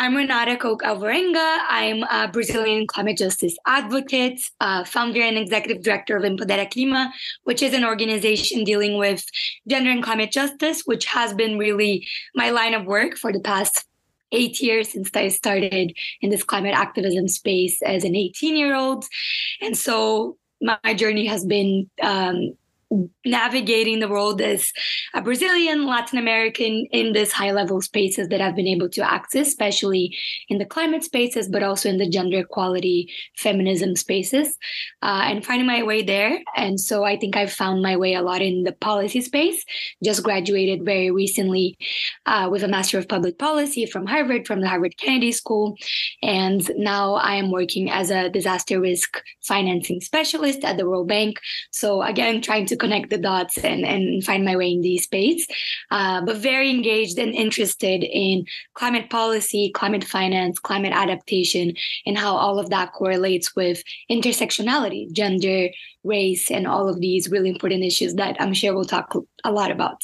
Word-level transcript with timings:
I'm 0.00 0.16
Renata 0.16 0.56
Koch 0.56 0.80
Alvarenga. 0.80 1.58
I'm 1.68 2.04
a 2.04 2.26
Brazilian 2.26 2.86
climate 2.86 3.18
justice 3.18 3.54
advocate, 3.66 4.40
uh, 4.58 4.82
founder 4.82 5.20
and 5.20 5.36
executive 5.36 5.82
director 5.82 6.16
of 6.16 6.22
Empodera 6.22 6.72
Clima, 6.72 7.10
which 7.44 7.60
is 7.60 7.74
an 7.74 7.84
organization 7.84 8.64
dealing 8.64 8.96
with 8.96 9.22
gender 9.68 9.90
and 9.90 10.02
climate 10.02 10.32
justice, 10.32 10.84
which 10.86 11.04
has 11.04 11.34
been 11.34 11.58
really 11.58 12.08
my 12.34 12.48
line 12.48 12.72
of 12.72 12.86
work 12.86 13.18
for 13.18 13.30
the 13.30 13.40
past 13.40 13.84
eight 14.32 14.62
years 14.62 14.88
since 14.88 15.10
I 15.14 15.28
started 15.28 15.94
in 16.22 16.30
this 16.30 16.44
climate 16.44 16.74
activism 16.74 17.28
space 17.28 17.82
as 17.82 18.02
an 18.02 18.16
18 18.16 18.56
year 18.56 18.74
old. 18.74 19.04
And 19.60 19.76
so 19.76 20.38
my 20.62 20.94
journey 20.94 21.26
has 21.26 21.44
been 21.44 21.90
um, 22.00 22.56
navigating 23.24 24.00
the 24.00 24.08
world 24.08 24.40
as 24.40 24.72
a 25.14 25.22
Brazilian, 25.22 25.86
Latin 25.86 26.18
American 26.18 26.86
in 26.90 27.12
this 27.12 27.32
high 27.32 27.52
level 27.52 27.80
spaces 27.80 28.28
that 28.28 28.40
I've 28.40 28.56
been 28.56 28.66
able 28.66 28.88
to 28.90 29.12
access, 29.12 29.48
especially 29.48 30.16
in 30.48 30.58
the 30.58 30.64
climate 30.64 31.04
spaces, 31.04 31.48
but 31.48 31.62
also 31.62 31.88
in 31.88 31.98
the 31.98 32.08
gender 32.08 32.40
equality, 32.40 33.12
feminism 33.36 33.94
spaces, 33.94 34.56
uh, 35.02 35.22
and 35.24 35.44
finding 35.44 35.66
my 35.66 35.82
way 35.82 36.02
there. 36.02 36.40
And 36.56 36.80
so 36.80 37.04
I 37.04 37.16
think 37.16 37.36
I've 37.36 37.52
found 37.52 37.82
my 37.82 37.96
way 37.96 38.14
a 38.14 38.22
lot 38.22 38.42
in 38.42 38.64
the 38.64 38.72
policy 38.72 39.20
space. 39.20 39.64
Just 40.02 40.24
graduated 40.24 40.84
very 40.84 41.10
recently 41.10 41.78
uh, 42.26 42.48
with 42.50 42.64
a 42.64 42.68
Master 42.68 42.98
of 42.98 43.08
Public 43.08 43.38
Policy 43.38 43.86
from 43.86 44.06
Harvard, 44.06 44.46
from 44.46 44.60
the 44.60 44.68
Harvard 44.68 44.96
Kennedy 44.96 45.32
School. 45.32 45.76
And 46.22 46.68
now 46.76 47.14
I 47.14 47.34
am 47.34 47.52
working 47.52 47.88
as 47.90 48.10
a 48.10 48.28
disaster 48.30 48.80
risk 48.80 49.22
financing 49.42 50.00
specialist 50.00 50.64
at 50.64 50.76
the 50.76 50.88
World 50.88 51.06
Bank. 51.06 51.38
So 51.70 52.02
again, 52.02 52.42
trying 52.42 52.66
to 52.66 52.79
connect 52.80 53.10
the 53.10 53.18
dots 53.18 53.58
and, 53.58 53.84
and 53.84 54.24
find 54.24 54.44
my 54.44 54.56
way 54.56 54.72
in 54.72 54.80
the 54.80 54.98
space. 54.98 55.46
Uh, 55.90 56.20
but 56.24 56.36
very 56.38 56.70
engaged 56.70 57.18
and 57.18 57.34
interested 57.34 58.02
in 58.02 58.44
climate 58.74 59.10
policy, 59.10 59.70
climate 59.70 60.02
finance, 60.04 60.58
climate 60.58 60.92
adaptation, 60.92 61.74
and 62.06 62.18
how 62.18 62.34
all 62.34 62.58
of 62.58 62.70
that 62.70 62.92
correlates 62.92 63.54
with 63.54 63.84
intersectionality, 64.10 65.12
gender, 65.12 65.68
race, 66.02 66.50
and 66.50 66.66
all 66.66 66.88
of 66.88 67.00
these 67.00 67.30
really 67.30 67.50
important 67.50 67.84
issues 67.84 68.14
that 68.14 68.36
I'm 68.40 68.54
sure 68.54 68.74
we'll 68.74 68.84
talk 68.84 69.14
a 69.44 69.52
lot 69.52 69.70
about. 69.70 70.02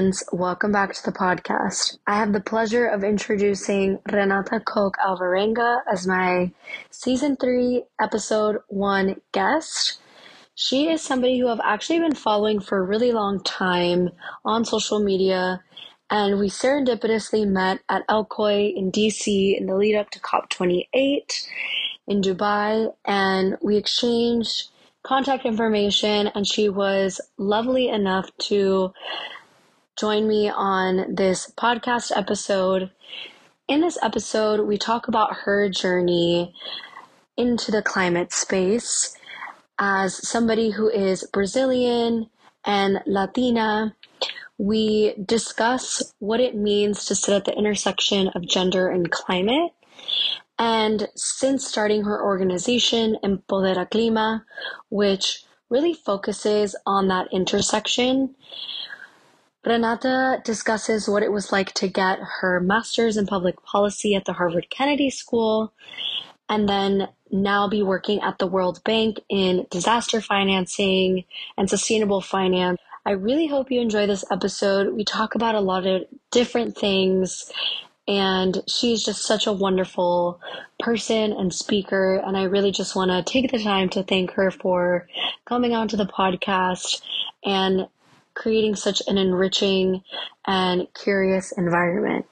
Friends, 0.00 0.24
welcome 0.32 0.72
back 0.72 0.94
to 0.94 1.02
the 1.04 1.12
podcast. 1.12 1.98
I 2.06 2.14
have 2.14 2.32
the 2.32 2.40
pleasure 2.40 2.86
of 2.86 3.04
introducing 3.04 3.98
Renata 4.10 4.58
Koch 4.60 4.94
Alvarenga 4.96 5.80
as 5.92 6.06
my 6.06 6.52
season 6.90 7.36
three, 7.36 7.82
episode 8.00 8.60
one 8.68 9.20
guest. 9.32 10.00
She 10.54 10.88
is 10.88 11.02
somebody 11.02 11.38
who 11.38 11.48
I've 11.48 11.60
actually 11.62 11.98
been 11.98 12.14
following 12.14 12.60
for 12.60 12.78
a 12.78 12.82
really 12.82 13.12
long 13.12 13.44
time 13.44 14.08
on 14.42 14.64
social 14.64 15.00
media, 15.00 15.62
and 16.08 16.38
we 16.38 16.48
serendipitously 16.48 17.46
met 17.46 17.80
at 17.90 18.06
COY 18.08 18.72
in 18.74 18.90
DC 18.90 19.58
in 19.58 19.66
the 19.66 19.76
lead 19.76 19.96
up 19.96 20.08
to 20.12 20.20
COP28 20.20 21.46
in 22.08 22.22
Dubai, 22.22 22.90
and 23.04 23.58
we 23.60 23.76
exchanged 23.76 24.70
contact 25.02 25.44
information, 25.44 26.28
and 26.28 26.46
she 26.46 26.70
was 26.70 27.20
lovely 27.36 27.90
enough 27.90 28.30
to 28.38 28.94
join 30.00 30.26
me 30.26 30.48
on 30.48 31.14
this 31.14 31.52
podcast 31.58 32.10
episode. 32.16 32.90
In 33.68 33.82
this 33.82 33.98
episode, 34.02 34.66
we 34.66 34.78
talk 34.78 35.08
about 35.08 35.40
her 35.44 35.68
journey 35.68 36.54
into 37.36 37.70
the 37.70 37.82
climate 37.82 38.32
space 38.32 39.14
as 39.78 40.26
somebody 40.26 40.70
who 40.70 40.88
is 40.88 41.28
Brazilian 41.34 42.30
and 42.64 43.02
Latina. 43.04 43.94
We 44.56 45.16
discuss 45.22 46.14
what 46.18 46.40
it 46.40 46.56
means 46.56 47.04
to 47.04 47.14
sit 47.14 47.34
at 47.34 47.44
the 47.44 47.52
intersection 47.52 48.28
of 48.28 48.48
gender 48.48 48.88
and 48.88 49.10
climate. 49.10 49.72
And 50.58 51.08
since 51.14 51.66
starting 51.66 52.04
her 52.04 52.24
organization, 52.24 53.18
Empodera 53.22 53.86
Clima, 53.90 54.44
which 54.88 55.44
really 55.68 55.92
focuses 55.92 56.74
on 56.86 57.08
that 57.08 57.28
intersection, 57.32 58.34
Renata 59.64 60.40
discusses 60.44 61.08
what 61.08 61.22
it 61.22 61.32
was 61.32 61.52
like 61.52 61.72
to 61.74 61.88
get 61.88 62.18
her 62.40 62.60
master's 62.60 63.16
in 63.16 63.26
public 63.26 63.62
policy 63.62 64.14
at 64.14 64.24
the 64.24 64.32
Harvard 64.32 64.70
Kennedy 64.70 65.10
School 65.10 65.72
and 66.48 66.68
then 66.68 67.08
now 67.30 67.68
be 67.68 67.82
working 67.82 68.20
at 68.22 68.38
the 68.38 68.46
World 68.46 68.82
Bank 68.84 69.20
in 69.28 69.66
disaster 69.70 70.20
financing 70.20 71.24
and 71.56 71.70
sustainable 71.70 72.20
finance. 72.20 72.80
I 73.06 73.12
really 73.12 73.46
hope 73.46 73.70
you 73.70 73.80
enjoy 73.80 74.06
this 74.06 74.24
episode. 74.30 74.94
We 74.94 75.04
talk 75.04 75.34
about 75.34 75.54
a 75.54 75.60
lot 75.60 75.86
of 75.86 76.02
different 76.30 76.76
things, 76.76 77.50
and 78.08 78.62
she's 78.66 79.04
just 79.04 79.24
such 79.24 79.46
a 79.46 79.52
wonderful 79.52 80.40
person 80.80 81.32
and 81.32 81.54
speaker. 81.54 82.16
And 82.16 82.36
I 82.36 82.44
really 82.44 82.72
just 82.72 82.96
want 82.96 83.10
to 83.10 83.22
take 83.22 83.52
the 83.52 83.62
time 83.62 83.88
to 83.90 84.02
thank 84.02 84.32
her 84.32 84.50
for 84.50 85.06
coming 85.44 85.72
onto 85.72 85.96
the 85.96 86.06
podcast 86.06 87.00
and 87.44 87.86
creating 88.40 88.74
such 88.74 89.02
an 89.06 89.18
enriching 89.18 90.02
and 90.46 90.88
curious 90.94 91.52
environment. 91.52 92.24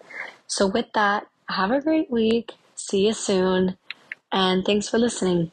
So, 0.47 0.67
with 0.67 0.87
that, 0.95 1.27
have 1.51 1.71
a 1.71 1.83
great 1.83 2.11
week. 2.11 2.53
See 2.75 3.07
you 3.07 3.13
soon. 3.13 3.77
And 4.33 4.65
thanks 4.65 4.89
for 4.89 4.99
listening. 4.99 5.53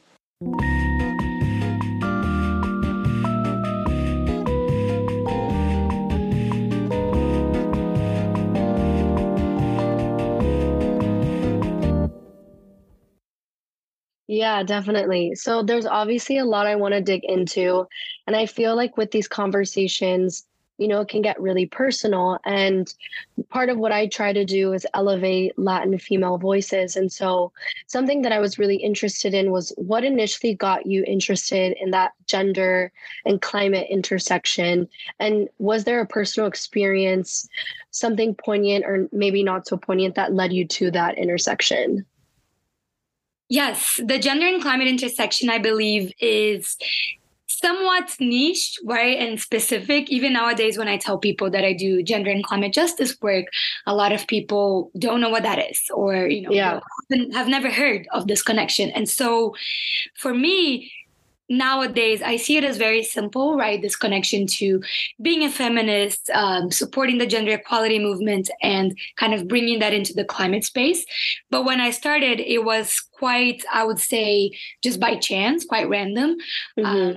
Yeah, 14.28 14.62
definitely. 14.64 15.34
So 15.36 15.62
there's 15.62 15.86
obviously 15.86 16.38
a 16.38 16.44
lot 16.44 16.66
I 16.66 16.74
want 16.76 16.94
to 16.94 17.00
dig 17.00 17.24
into. 17.24 17.86
And 18.26 18.34
I 18.34 18.46
feel 18.46 18.74
like 18.74 18.96
with 18.96 19.12
these 19.12 19.28
conversations, 19.28 20.44
you 20.78 20.88
know, 20.88 21.00
it 21.00 21.08
can 21.08 21.22
get 21.22 21.40
really 21.40 21.66
personal. 21.66 22.38
And 22.44 22.92
part 23.48 23.68
of 23.68 23.78
what 23.78 23.92
I 23.92 24.08
try 24.08 24.32
to 24.32 24.44
do 24.44 24.72
is 24.72 24.86
elevate 24.94 25.56
Latin 25.56 25.96
female 25.98 26.38
voices. 26.38 26.96
And 26.96 27.10
so 27.10 27.52
something 27.86 28.22
that 28.22 28.32
I 28.32 28.40
was 28.40 28.58
really 28.58 28.76
interested 28.76 29.32
in 29.32 29.52
was 29.52 29.72
what 29.76 30.04
initially 30.04 30.54
got 30.54 30.86
you 30.86 31.04
interested 31.06 31.76
in 31.80 31.92
that 31.92 32.12
gender 32.26 32.92
and 33.24 33.40
climate 33.40 33.86
intersection? 33.88 34.88
And 35.20 35.48
was 35.58 35.84
there 35.84 36.00
a 36.00 36.06
personal 36.06 36.48
experience, 36.48 37.48
something 37.92 38.34
poignant 38.34 38.84
or 38.84 39.08
maybe 39.12 39.44
not 39.44 39.68
so 39.68 39.76
poignant 39.76 40.16
that 40.16 40.34
led 40.34 40.52
you 40.52 40.66
to 40.66 40.90
that 40.90 41.16
intersection? 41.16 42.04
Yes, 43.48 44.00
the 44.04 44.18
gender 44.18 44.46
and 44.46 44.60
climate 44.60 44.88
intersection, 44.88 45.48
I 45.48 45.58
believe, 45.58 46.12
is 46.20 46.76
somewhat 47.46 48.14
niche, 48.20 48.78
right, 48.84 49.18
and 49.18 49.40
specific. 49.40 50.10
Even 50.10 50.32
nowadays, 50.32 50.76
when 50.76 50.88
I 50.88 50.98
tell 50.98 51.18
people 51.18 51.50
that 51.50 51.64
I 51.64 51.72
do 51.72 52.02
gender 52.02 52.30
and 52.30 52.44
climate 52.44 52.72
justice 52.72 53.16
work, 53.22 53.46
a 53.86 53.94
lot 53.94 54.12
of 54.12 54.26
people 54.26 54.90
don't 54.98 55.20
know 55.20 55.30
what 55.30 55.44
that 55.44 55.58
is, 55.58 55.80
or 55.94 56.26
you 56.26 56.42
know, 56.42 56.50
yeah. 56.50 56.80
have 57.32 57.48
never 57.48 57.70
heard 57.70 58.08
of 58.12 58.26
this 58.26 58.42
connection. 58.42 58.90
And 58.90 59.08
so, 59.08 59.54
for 60.16 60.34
me, 60.34 60.90
nowadays 61.48 62.22
i 62.22 62.36
see 62.36 62.56
it 62.56 62.64
as 62.64 62.76
very 62.76 63.02
simple 63.02 63.56
right? 63.56 63.82
This 63.82 63.96
connection 63.96 64.46
to 64.58 64.82
being 65.20 65.42
a 65.44 65.50
feminist 65.50 66.30
um, 66.30 66.70
supporting 66.70 67.18
the 67.18 67.26
gender 67.26 67.52
equality 67.52 67.98
movement 67.98 68.50
and 68.62 68.96
kind 69.16 69.34
of 69.34 69.48
bringing 69.48 69.78
that 69.80 69.92
into 69.92 70.12
the 70.14 70.24
climate 70.24 70.64
space. 70.64 71.04
But 71.50 71.64
when 71.64 71.80
i 71.80 71.90
started 71.90 72.40
it 72.40 72.64
was 72.64 73.00
quite 73.12 73.64
i 73.72 73.84
would 73.84 74.00
say 74.00 74.50
just 74.82 75.00
by 75.00 75.16
chance 75.16 75.64
quite 75.64 75.88
random. 75.88 76.36
Mm-hmm. 76.78 76.86
um, 76.86 77.16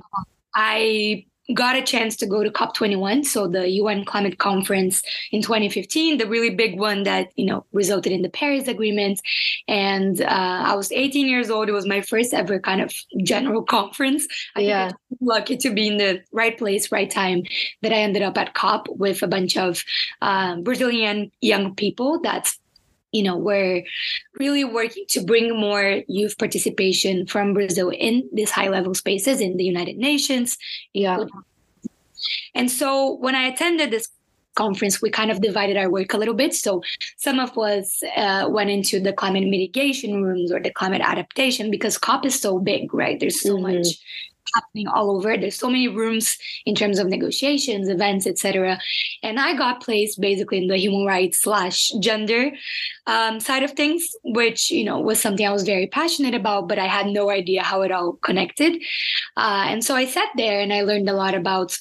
i 0.54 1.24
got 1.54 1.76
a 1.76 1.82
chance 1.82 2.16
to 2.16 2.26
go 2.26 2.42
to 2.42 2.50
COP21, 2.50 3.24
so 3.24 3.48
the 3.48 3.68
UN 3.70 4.04
climate 4.04 4.38
conference 4.38 5.02
in 5.32 5.42
2015, 5.42 6.18
the 6.18 6.26
really 6.26 6.50
big 6.50 6.78
one 6.78 7.02
that 7.04 7.30
you 7.36 7.46
know 7.46 7.64
resulted 7.72 8.12
in 8.12 8.22
the 8.22 8.28
Paris 8.28 8.68
Agreement. 8.68 9.20
And 9.66 10.20
uh, 10.20 10.62
I 10.66 10.74
was 10.74 10.92
18 10.92 11.26
years 11.26 11.50
old. 11.50 11.68
It 11.68 11.72
was 11.72 11.86
my 11.86 12.00
first 12.00 12.32
ever 12.32 12.60
kind 12.60 12.80
of 12.80 12.94
general 13.22 13.62
conference. 13.76 14.26
I 14.54 14.60
yeah, 14.60 14.92
lucky 15.20 15.56
to 15.58 15.70
be 15.70 15.88
in 15.88 15.96
the 15.96 16.22
right 16.32 16.56
place, 16.56 16.92
right 16.92 17.10
time. 17.10 17.42
That 17.82 17.92
I 17.92 17.96
ended 17.96 18.22
up 18.22 18.38
at 18.38 18.54
COP 18.54 18.88
with 18.88 19.22
a 19.22 19.26
bunch 19.26 19.56
of 19.56 19.84
uh, 20.22 20.56
Brazilian 20.56 21.32
young 21.40 21.74
people. 21.74 22.20
That's 22.20 22.59
you 23.12 23.22
know, 23.22 23.36
we're 23.36 23.84
really 24.38 24.64
working 24.64 25.04
to 25.08 25.22
bring 25.22 25.58
more 25.58 26.02
youth 26.06 26.38
participation 26.38 27.26
from 27.26 27.54
Brazil 27.54 27.90
in 27.90 28.28
these 28.32 28.50
high 28.50 28.68
level 28.68 28.94
spaces 28.94 29.40
in 29.40 29.56
the 29.56 29.64
United 29.64 29.96
Nations. 29.96 30.56
Yeah. 30.92 31.24
And 32.54 32.70
so 32.70 33.16
when 33.16 33.34
I 33.34 33.46
attended 33.48 33.90
this 33.90 34.08
conference, 34.54 35.00
we 35.00 35.10
kind 35.10 35.30
of 35.30 35.40
divided 35.40 35.76
our 35.76 35.90
work 35.90 36.12
a 36.12 36.18
little 36.18 36.34
bit. 36.34 36.54
So 36.54 36.82
some 37.16 37.38
of 37.38 37.56
us 37.56 38.02
uh, 38.16 38.46
went 38.50 38.70
into 38.70 39.00
the 39.00 39.12
climate 39.12 39.44
mitigation 39.44 40.22
rooms 40.22 40.52
or 40.52 40.60
the 40.60 40.70
climate 40.70 41.02
adaptation 41.04 41.70
because 41.70 41.98
COP 41.98 42.26
is 42.26 42.38
so 42.40 42.58
big, 42.58 42.92
right? 42.92 43.18
There's 43.18 43.40
so 43.40 43.56
mm-hmm. 43.56 43.78
much 43.78 43.88
happening 44.54 44.88
all 44.88 45.16
over. 45.16 45.36
There's 45.36 45.58
so 45.58 45.68
many 45.68 45.88
rooms 45.88 46.36
in 46.66 46.74
terms 46.74 46.98
of 46.98 47.06
negotiations, 47.06 47.88
events, 47.88 48.26
etc. 48.26 48.80
And 49.22 49.38
I 49.38 49.56
got 49.56 49.82
placed 49.82 50.20
basically 50.20 50.58
in 50.58 50.68
the 50.68 50.76
human 50.76 51.06
rights 51.06 51.42
slash 51.42 51.90
gender 52.00 52.52
um, 53.06 53.40
side 53.40 53.62
of 53.62 53.72
things, 53.72 54.14
which 54.24 54.70
you 54.70 54.84
know 54.84 55.00
was 55.00 55.20
something 55.20 55.46
I 55.46 55.52
was 55.52 55.64
very 55.64 55.86
passionate 55.86 56.34
about, 56.34 56.68
but 56.68 56.78
I 56.78 56.86
had 56.86 57.06
no 57.06 57.30
idea 57.30 57.62
how 57.62 57.82
it 57.82 57.92
all 57.92 58.14
connected. 58.14 58.82
Uh, 59.36 59.64
and 59.68 59.84
so 59.84 59.94
I 59.94 60.06
sat 60.06 60.28
there 60.36 60.60
and 60.60 60.72
I 60.72 60.82
learned 60.82 61.08
a 61.08 61.14
lot 61.14 61.34
about 61.34 61.76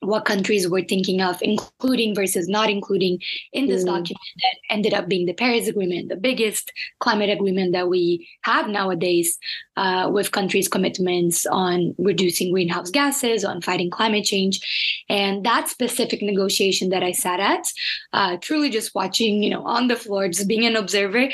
what 0.00 0.24
countries 0.24 0.68
were 0.68 0.82
thinking 0.82 1.20
of 1.20 1.38
including 1.42 2.14
versus 2.14 2.48
not 2.48 2.70
including 2.70 3.20
in 3.52 3.66
this 3.66 3.82
mm. 3.82 3.86
document 3.86 4.18
that 4.36 4.74
ended 4.74 4.94
up 4.94 5.08
being 5.08 5.26
the 5.26 5.34
Paris 5.34 5.68
Agreement, 5.68 6.08
the 6.08 6.16
biggest 6.16 6.72
climate 7.00 7.30
agreement 7.30 7.72
that 7.72 7.88
we 7.88 8.28
have 8.42 8.68
nowadays, 8.68 9.38
uh, 9.76 10.08
with 10.12 10.32
countries' 10.32 10.68
commitments 10.68 11.46
on 11.46 11.94
reducing 11.98 12.52
greenhouse 12.52 12.90
gases, 12.90 13.44
on 13.44 13.60
fighting 13.60 13.90
climate 13.90 14.24
change. 14.24 15.04
And 15.08 15.44
that 15.44 15.68
specific 15.68 16.22
negotiation 16.22 16.88
that 16.90 17.02
I 17.02 17.12
sat 17.12 17.40
at, 17.40 17.64
uh, 18.12 18.36
truly 18.40 18.70
just 18.70 18.94
watching, 18.94 19.42
you 19.42 19.50
know, 19.50 19.64
on 19.64 19.88
the 19.88 19.96
floor, 19.96 20.28
just 20.28 20.48
being 20.48 20.66
an 20.66 20.76
observer, 20.76 21.28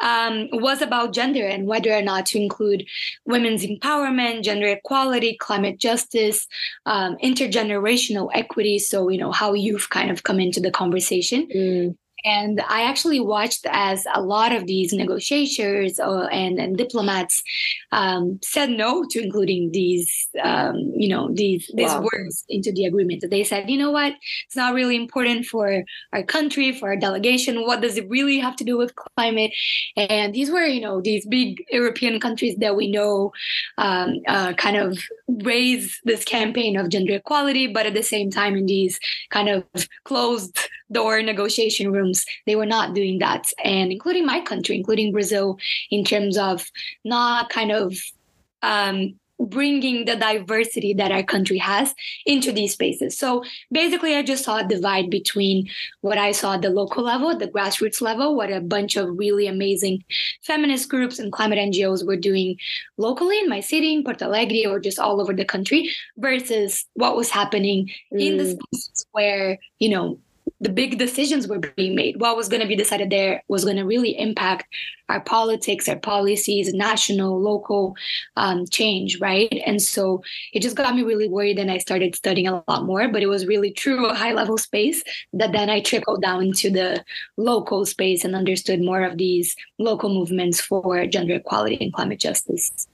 um, 0.00 0.48
was 0.52 0.82
about 0.82 1.14
gender 1.14 1.46
and 1.46 1.66
whether 1.66 1.92
or 1.92 2.02
not 2.02 2.26
to 2.26 2.38
include 2.38 2.86
women's 3.24 3.64
empowerment, 3.64 4.44
gender 4.44 4.68
equality, 4.68 5.36
climate 5.36 5.78
justice, 5.78 6.46
um, 6.86 7.16
intergenerational 7.22 8.09
equity. 8.34 8.78
So, 8.78 9.08
you 9.08 9.18
know, 9.18 9.32
how 9.32 9.54
you've 9.54 9.90
kind 9.90 10.10
of 10.10 10.22
come 10.22 10.40
into 10.40 10.60
the 10.60 10.70
conversation. 10.70 11.48
Mm. 11.54 11.96
And 12.24 12.60
I 12.68 12.82
actually 12.82 13.20
watched 13.20 13.66
as 13.70 14.04
a 14.14 14.20
lot 14.20 14.52
of 14.52 14.66
these 14.66 14.92
negotiators 14.92 15.98
uh, 15.98 16.26
and, 16.26 16.58
and, 16.58 16.76
diplomats 16.76 17.42
um, 17.92 18.38
said 18.42 18.70
no 18.70 19.04
to 19.10 19.22
including 19.22 19.70
these, 19.72 20.28
um, 20.42 20.76
you 20.94 21.08
know, 21.08 21.28
these 21.32 21.70
these 21.74 21.90
wow. 21.90 22.06
words 22.12 22.44
into 22.48 22.72
the 22.72 22.84
agreement. 22.84 23.24
They 23.28 23.44
said, 23.44 23.68
you 23.68 23.76
know 23.76 23.90
what, 23.90 24.14
it's 24.46 24.56
not 24.56 24.74
really 24.74 24.96
important 24.96 25.46
for 25.46 25.84
our 26.12 26.22
country, 26.22 26.72
for 26.72 26.88
our 26.88 26.96
delegation. 26.96 27.66
What 27.66 27.80
does 27.80 27.96
it 27.96 28.08
really 28.08 28.38
have 28.38 28.56
to 28.56 28.64
do 28.64 28.78
with 28.78 28.94
climate? 28.94 29.52
And 29.96 30.34
these 30.34 30.50
were, 30.50 30.64
you 30.64 30.80
know, 30.80 31.00
these 31.00 31.26
big 31.26 31.64
European 31.70 32.20
countries 32.20 32.56
that 32.58 32.76
we 32.76 32.90
know 32.90 33.32
um, 33.78 34.20
uh, 34.26 34.52
kind 34.54 34.76
of 34.76 34.98
raise 35.28 36.00
this 36.04 36.24
campaign 36.24 36.76
of 36.76 36.88
gender 36.88 37.14
equality, 37.14 37.66
but 37.66 37.86
at 37.86 37.94
the 37.94 38.02
same 38.02 38.30
time, 38.30 38.56
in 38.56 38.66
these 38.66 38.98
kind 39.30 39.48
of 39.48 39.64
closed 40.04 40.58
door 40.92 41.22
negotiation 41.22 41.92
rooms, 41.92 42.09
they 42.46 42.56
were 42.56 42.66
not 42.66 42.94
doing 42.94 43.18
that. 43.18 43.50
And 43.64 43.92
including 43.92 44.26
my 44.26 44.40
country, 44.40 44.76
including 44.76 45.12
Brazil, 45.12 45.58
in 45.90 46.04
terms 46.04 46.36
of 46.36 46.66
not 47.04 47.50
kind 47.50 47.72
of 47.72 47.96
um, 48.62 49.14
bringing 49.40 50.04
the 50.04 50.16
diversity 50.16 50.92
that 50.94 51.10
our 51.10 51.22
country 51.22 51.58
has 51.58 51.94
into 52.26 52.52
these 52.52 52.72
spaces. 52.72 53.16
So 53.16 53.42
basically, 53.72 54.14
I 54.14 54.22
just 54.22 54.44
saw 54.44 54.58
a 54.58 54.66
divide 54.66 55.10
between 55.10 55.68
what 56.02 56.18
I 56.18 56.32
saw 56.32 56.54
at 56.54 56.62
the 56.62 56.70
local 56.70 57.02
level, 57.02 57.36
the 57.36 57.48
grassroots 57.48 58.00
level, 58.00 58.36
what 58.36 58.52
a 58.52 58.60
bunch 58.60 58.96
of 58.96 59.18
really 59.18 59.46
amazing 59.46 60.04
feminist 60.42 60.88
groups 60.90 61.18
and 61.18 61.32
climate 61.32 61.58
NGOs 61.58 62.06
were 62.06 62.16
doing 62.16 62.58
locally 62.98 63.38
in 63.38 63.48
my 63.48 63.60
city, 63.60 63.94
in 63.94 64.04
Porto 64.04 64.26
Alegre, 64.26 64.70
or 64.70 64.78
just 64.78 64.98
all 64.98 65.20
over 65.20 65.32
the 65.32 65.44
country, 65.44 65.90
versus 66.18 66.84
what 66.94 67.16
was 67.16 67.30
happening 67.30 67.90
mm. 68.12 68.20
in 68.20 68.36
the 68.36 68.44
mm. 68.44 68.58
spaces 68.72 69.06
where, 69.12 69.58
you 69.78 69.88
know, 69.88 70.18
the 70.60 70.68
big 70.68 70.98
decisions 70.98 71.48
were 71.48 71.58
being 71.58 71.94
made. 71.94 72.20
What 72.20 72.36
was 72.36 72.48
going 72.48 72.60
to 72.60 72.68
be 72.68 72.76
decided 72.76 73.08
there 73.08 73.42
was 73.48 73.64
going 73.64 73.76
to 73.76 73.84
really 73.84 74.18
impact 74.18 74.66
our 75.08 75.20
politics, 75.20 75.88
our 75.88 75.98
policies, 75.98 76.72
national, 76.74 77.40
local 77.40 77.96
um, 78.36 78.66
change, 78.66 79.18
right? 79.20 79.60
And 79.64 79.80
so 79.80 80.22
it 80.52 80.60
just 80.60 80.76
got 80.76 80.94
me 80.94 81.02
really 81.02 81.28
worried, 81.28 81.58
and 81.58 81.70
I 81.70 81.78
started 81.78 82.14
studying 82.14 82.46
a 82.46 82.62
lot 82.68 82.84
more. 82.84 83.08
But 83.08 83.22
it 83.22 83.26
was 83.26 83.46
really 83.46 83.70
true 83.70 84.06
a 84.06 84.14
high 84.14 84.32
level 84.32 84.58
space 84.58 85.02
that 85.32 85.52
then 85.52 85.70
I 85.70 85.80
trickled 85.80 86.22
down 86.22 86.42
into 86.42 86.70
the 86.70 87.04
local 87.38 87.86
space 87.86 88.24
and 88.24 88.36
understood 88.36 88.82
more 88.82 89.02
of 89.02 89.16
these 89.16 89.56
local 89.78 90.10
movements 90.10 90.60
for 90.60 91.06
gender 91.06 91.36
equality 91.36 91.78
and 91.80 91.92
climate 91.92 92.20
justice. 92.20 92.86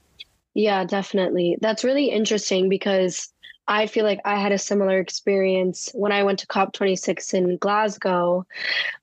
Yeah, 0.53 0.85
definitely. 0.85 1.57
That's 1.61 1.83
really 1.83 2.09
interesting 2.09 2.67
because 2.67 3.31
I 3.67 3.87
feel 3.87 4.05
like 4.05 4.21
I 4.25 4.39
had 4.39 4.51
a 4.51 4.57
similar 4.57 4.97
experience 4.99 5.89
when 5.93 6.11
I 6.11 6.23
went 6.23 6.39
to 6.39 6.47
COP26 6.47 7.33
in 7.33 7.57
Glasgow 7.57 8.45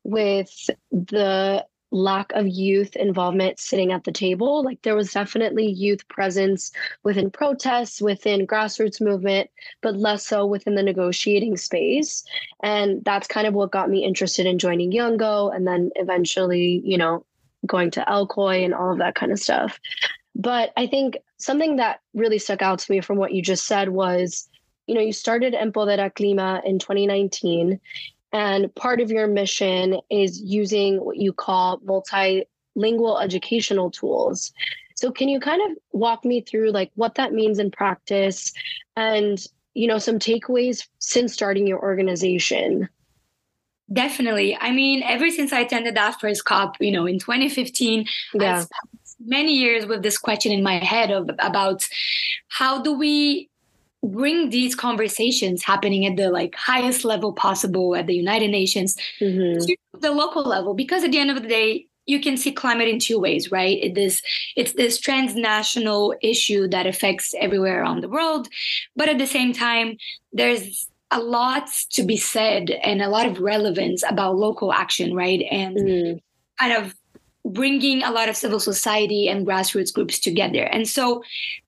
with 0.05 0.71
the 0.91 1.67
lack 1.91 2.33
of 2.33 2.49
youth 2.49 2.97
involvement 2.97 3.61
sitting 3.61 3.93
at 3.93 4.03
the 4.05 4.13
table. 4.13 4.65
Like 4.65 4.83
there 4.83 4.97
was 4.97 5.13
definitely 5.13 5.67
youth 5.67 6.07
presence 6.09 6.73
within 7.05 7.31
protests, 7.31 8.03
within 8.03 8.47
grassroots 8.47 9.01
movement, 9.01 9.49
but 9.81 9.97
less 9.97 10.27
so 10.27 10.45
within 10.45 10.75
the 10.75 10.83
negotiating 10.83 11.57
space. 11.57 12.25
And 12.63 13.05
that's 13.05 13.29
kind 13.29 13.47
of 13.47 13.55
what 13.55 13.71
got 13.71 13.91
me 13.91 14.05
interested 14.05 14.45
in 14.45 14.59
joining 14.59 14.93
YOUNGO 14.93 15.55
and 15.55 15.67
then 15.67 15.91
eventually, 15.95 16.83
you 16.85 16.99
know, 16.99 17.25
going 17.65 17.91
to 17.93 18.05
LCOY 18.09 18.65
and 18.65 18.75
all 18.75 18.93
of 18.93 18.99
that 18.99 19.15
kind 19.15 19.31
of 19.31 19.39
stuff. 19.39 19.79
But 20.35 20.73
I 20.77 20.89
think 20.89 21.19
something 21.39 21.77
that 21.77 22.01
really 22.13 22.39
stuck 22.39 22.61
out 22.61 22.81
to 22.81 22.91
me 22.91 23.01
from 23.01 23.19
what 23.19 23.33
you 23.33 23.41
just 23.41 23.67
said 23.67 23.91
was 23.91 24.49
you 24.87 24.95
know, 24.95 25.01
you 25.01 25.13
started 25.13 25.55
Empodera 25.55 26.13
Clima 26.13 26.65
in 26.65 26.79
2019, 26.79 27.81
and 28.33 28.75
part 28.75 29.01
of 29.01 29.11
your 29.11 29.27
mission 29.27 30.01
is 30.11 30.41
using 30.41 31.05
what 31.05 31.17
you 31.17 31.33
call 31.33 31.79
multilingual 31.81 33.23
educational 33.23 33.91
tools. 33.91 34.53
So 34.97 35.11
can 35.11 35.29
you 35.29 35.41
kind 35.41 35.63
of 35.71 35.79
walk 35.93 36.25
me 36.25 36.41
through 36.41 36.71
like 36.71 36.91
what 36.95 37.15
that 37.17 37.33
means 37.33 37.59
in 37.59 37.71
practice 37.71 38.53
and 38.97 39.45
you 39.75 39.87
know 39.87 39.99
some 39.99 40.19
takeaways 40.19 40.87
since 40.99 41.33
starting 41.33 41.67
your 41.67 41.81
organization? 41.81 42.89
Definitely. 43.93 44.57
I 44.59 44.71
mean, 44.71 45.03
ever 45.03 45.31
since 45.31 45.53
I 45.53 45.61
attended 45.61 45.95
that 45.97 46.19
first 46.21 46.45
COP, 46.45 46.77
you 46.81 46.91
know, 46.91 47.07
in 47.07 47.19
2015, 47.19 48.07
yeah. 48.35 48.57
I 48.57 48.61
spent 48.61 48.71
many 49.21 49.55
years 49.55 49.87
with 49.87 50.03
this 50.03 50.17
question 50.17 50.53
in 50.53 50.63
my 50.63 50.79
head 50.79 51.11
of 51.11 51.31
about 51.39 51.87
how 52.49 52.81
do 52.81 52.93
we 52.93 53.51
bring 54.05 54.51
these 54.51 54.75
conversations 54.75 55.63
happening 55.63 56.07
at 56.07 56.17
the 56.17 56.31
like 56.31 56.55
highest 56.55 57.05
level 57.05 57.33
possible 57.33 57.97
at 57.97 58.07
the 58.07 58.15
united 58.15 58.49
nations 58.51 58.97
mm-hmm. 59.21 59.59
to 59.65 59.77
the 60.01 60.13
local 60.13 60.43
level 60.43 60.75
because 60.75 61.05
at 61.05 61.11
the 61.11 61.19
end 61.19 61.31
of 61.31 61.43
the 61.43 61.49
day 61.49 61.87
you 62.07 62.21
can 62.21 62.37
see 62.37 62.53
climate 62.53 62.89
in 62.89 62.99
two 62.99 63.19
ways 63.19 63.51
right 63.51 63.79
it 63.83 63.97
is 63.97 64.23
it's 64.57 64.73
this 64.73 64.99
transnational 64.99 66.15
issue 66.21 66.69
that 66.69 66.87
affects 66.87 67.35
everywhere 67.41 67.83
around 67.83 68.03
the 68.03 68.09
world 68.09 68.49
but 68.95 69.09
at 69.09 69.19
the 69.19 69.27
same 69.27 69.53
time 69.53 69.97
there's 70.33 70.89
a 71.11 71.21
lot 71.21 71.69
to 71.91 72.03
be 72.03 72.17
said 72.17 72.71
and 72.71 73.01
a 73.01 73.09
lot 73.09 73.27
of 73.27 73.41
relevance 73.41 74.03
about 74.09 74.37
local 74.37 74.73
action 74.73 75.15
right 75.15 75.43
and 75.51 75.77
mm. 75.77 76.21
kind 76.59 76.73
of 76.73 76.95
bringing 77.47 78.03
a 78.03 78.11
lot 78.11 78.29
of 78.29 78.37
civil 78.37 78.59
society 78.59 79.29
and 79.29 79.47
grassroots 79.47 79.93
groups 79.93 80.19
together 80.19 80.65
and 80.65 80.89
so 80.89 81.23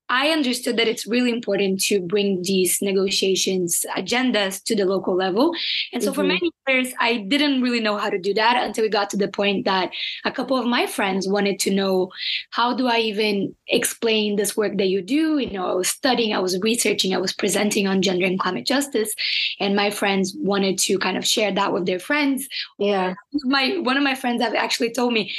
I 0.08 0.28
understood 0.28 0.76
that 0.76 0.88
it's 0.88 1.06
really 1.06 1.30
important 1.30 1.80
to 1.84 2.00
bring 2.00 2.42
these 2.42 2.80
negotiations 2.80 3.84
agendas 3.96 4.62
to 4.64 4.76
the 4.76 4.84
local 4.84 5.16
level. 5.16 5.52
And 5.92 6.02
so 6.02 6.10
mm-hmm. 6.10 6.20
for 6.20 6.26
many 6.26 6.50
years, 6.68 6.92
I 7.00 7.18
didn't 7.18 7.62
really 7.62 7.80
know 7.80 7.96
how 7.96 8.10
to 8.10 8.18
do 8.18 8.32
that 8.34 8.62
until 8.62 8.84
we 8.84 8.88
got 8.88 9.10
to 9.10 9.16
the 9.16 9.28
point 9.28 9.64
that 9.64 9.90
a 10.24 10.30
couple 10.30 10.56
of 10.56 10.66
my 10.66 10.86
friends 10.86 11.28
wanted 11.28 11.58
to 11.60 11.70
know 11.70 12.10
how 12.50 12.74
do 12.74 12.86
I 12.86 12.98
even 12.98 13.54
explain 13.68 14.36
this 14.36 14.56
work 14.56 14.76
that 14.78 14.88
you 14.88 15.02
do? 15.02 15.38
You 15.38 15.50
know, 15.50 15.66
I 15.66 15.74
was 15.74 15.88
studying, 15.88 16.34
I 16.34 16.38
was 16.38 16.58
researching, 16.60 17.14
I 17.14 17.18
was 17.18 17.32
presenting 17.32 17.86
on 17.86 18.02
gender 18.02 18.26
and 18.26 18.38
climate 18.38 18.66
justice. 18.66 19.12
And 19.58 19.74
my 19.74 19.90
friends 19.90 20.36
wanted 20.38 20.78
to 20.80 20.98
kind 20.98 21.16
of 21.16 21.26
share 21.26 21.52
that 21.52 21.72
with 21.72 21.86
their 21.86 21.98
friends. 21.98 22.46
Yeah. 22.78 23.14
My 23.44 23.78
one 23.78 23.96
of 23.96 24.02
my 24.02 24.14
friends 24.14 24.42
have 24.42 24.54
actually 24.54 24.92
told 24.92 25.12
me, 25.12 25.32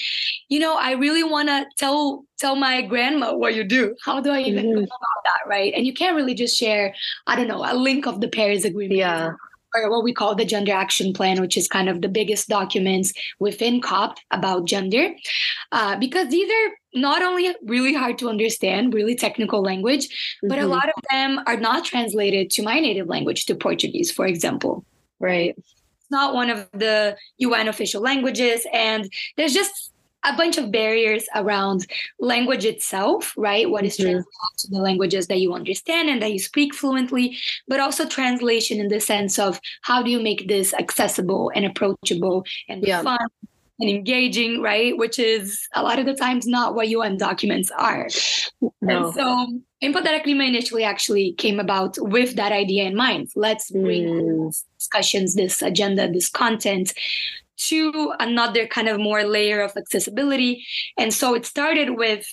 you 0.49 0.59
know, 0.59 0.75
I 0.77 0.91
really 0.91 1.23
want 1.23 1.47
to 1.49 1.65
tell 1.77 2.25
tell 2.37 2.55
my 2.55 2.81
grandma 2.81 3.35
what 3.35 3.55
you 3.55 3.63
do. 3.63 3.95
How 4.03 4.21
do 4.21 4.29
I 4.29 4.41
even 4.41 4.56
mm-hmm. 4.65 4.77
about 4.83 5.23
that, 5.25 5.47
right? 5.47 5.73
And 5.75 5.85
you 5.85 5.93
can't 5.93 6.15
really 6.15 6.33
just 6.33 6.57
share, 6.57 6.93
I 7.25 7.35
don't 7.35 7.47
know, 7.47 7.63
a 7.65 7.75
link 7.75 8.07
of 8.07 8.21
the 8.21 8.27
Paris 8.27 8.65
Agreement. 8.65 8.99
Yeah. 8.99 9.31
Or 9.75 9.91
what 9.91 10.03
we 10.03 10.13
call 10.13 10.33
the 10.33 10.45
Gender 10.45 10.71
Action 10.71 11.13
Plan, 11.13 11.41
which 11.41 11.57
is 11.57 11.67
kind 11.67 11.89
of 11.89 12.01
the 12.01 12.07
biggest 12.07 12.47
documents 12.47 13.13
within 13.39 13.81
COP 13.81 14.17
about 14.31 14.65
gender, 14.65 15.09
uh, 15.71 15.97
because 15.97 16.29
these 16.29 16.49
are 16.49 16.99
not 16.99 17.21
only 17.21 17.53
really 17.63 17.93
hard 17.93 18.17
to 18.19 18.29
understand, 18.29 18.93
really 18.93 19.13
technical 19.13 19.61
language, 19.61 20.07
mm-hmm. 20.07 20.47
but 20.47 20.57
a 20.57 20.61
mm-hmm. 20.61 20.71
lot 20.71 20.87
of 20.89 21.03
them 21.11 21.41
are 21.45 21.57
not 21.57 21.85
translated 21.85 22.49
to 22.51 22.63
my 22.63 22.79
native 22.79 23.07
language, 23.07 23.45
to 23.45 23.55
Portuguese, 23.55 24.09
for 24.09 24.25
example. 24.25 24.85
Right. 25.19 25.53
It's 25.57 26.11
not 26.11 26.33
one 26.33 26.49
of 26.49 26.67
the 26.71 27.17
UN 27.39 27.67
official 27.67 28.01
languages, 28.01 28.65
and 28.73 29.11
there's 29.35 29.53
just 29.53 29.91
a 30.25 30.35
bunch 30.35 30.57
of 30.57 30.71
barriers 30.71 31.25
around 31.35 31.85
language 32.19 32.65
itself, 32.65 33.33
right? 33.37 33.69
What 33.69 33.85
is 33.85 33.97
mm-hmm. 33.97 34.11
translated 34.11 34.57
to 34.57 34.67
the 34.69 34.79
languages 34.79 35.27
that 35.27 35.39
you 35.39 35.53
understand 35.53 36.09
and 36.09 36.21
that 36.21 36.33
you 36.33 36.39
speak 36.39 36.73
fluently, 36.73 37.37
but 37.67 37.79
also 37.79 38.07
translation 38.07 38.79
in 38.79 38.87
the 38.87 38.99
sense 38.99 39.39
of 39.39 39.59
how 39.83 40.01
do 40.01 40.11
you 40.11 40.21
make 40.21 40.47
this 40.47 40.73
accessible 40.73 41.51
and 41.55 41.65
approachable 41.65 42.45
and 42.67 42.85
yeah. 42.85 43.01
fun 43.01 43.19
and 43.79 43.89
engaging, 43.89 44.61
right? 44.61 44.97
Which 44.97 45.19
is 45.19 45.67
a 45.75 45.83
lot 45.83 45.99
of 45.99 46.05
the 46.05 46.15
times 46.15 46.47
not 46.47 46.75
what 46.75 46.89
UN 46.89 47.17
documents 47.17 47.71
are. 47.71 48.07
No. 48.81 49.05
And 49.05 49.13
so 49.13 49.59
Empodera 49.83 50.23
Clima 50.23 50.47
initially 50.47 50.83
actually 50.83 51.33
came 51.33 51.59
about 51.59 51.95
with 51.99 52.35
that 52.35 52.51
idea 52.51 52.85
in 52.85 52.95
mind. 52.95 53.29
Let's 53.35 53.69
bring 53.71 54.05
mm. 54.05 54.63
discussions, 54.79 55.35
this 55.35 55.61
agenda, 55.61 56.11
this 56.11 56.29
content 56.29 56.93
to 57.57 58.13
another 58.19 58.67
kind 58.67 58.87
of 58.87 58.99
more 58.99 59.23
layer 59.23 59.61
of 59.61 59.75
accessibility. 59.75 60.65
And 60.97 61.13
so 61.13 61.33
it 61.33 61.45
started 61.45 61.97
with 61.97 62.25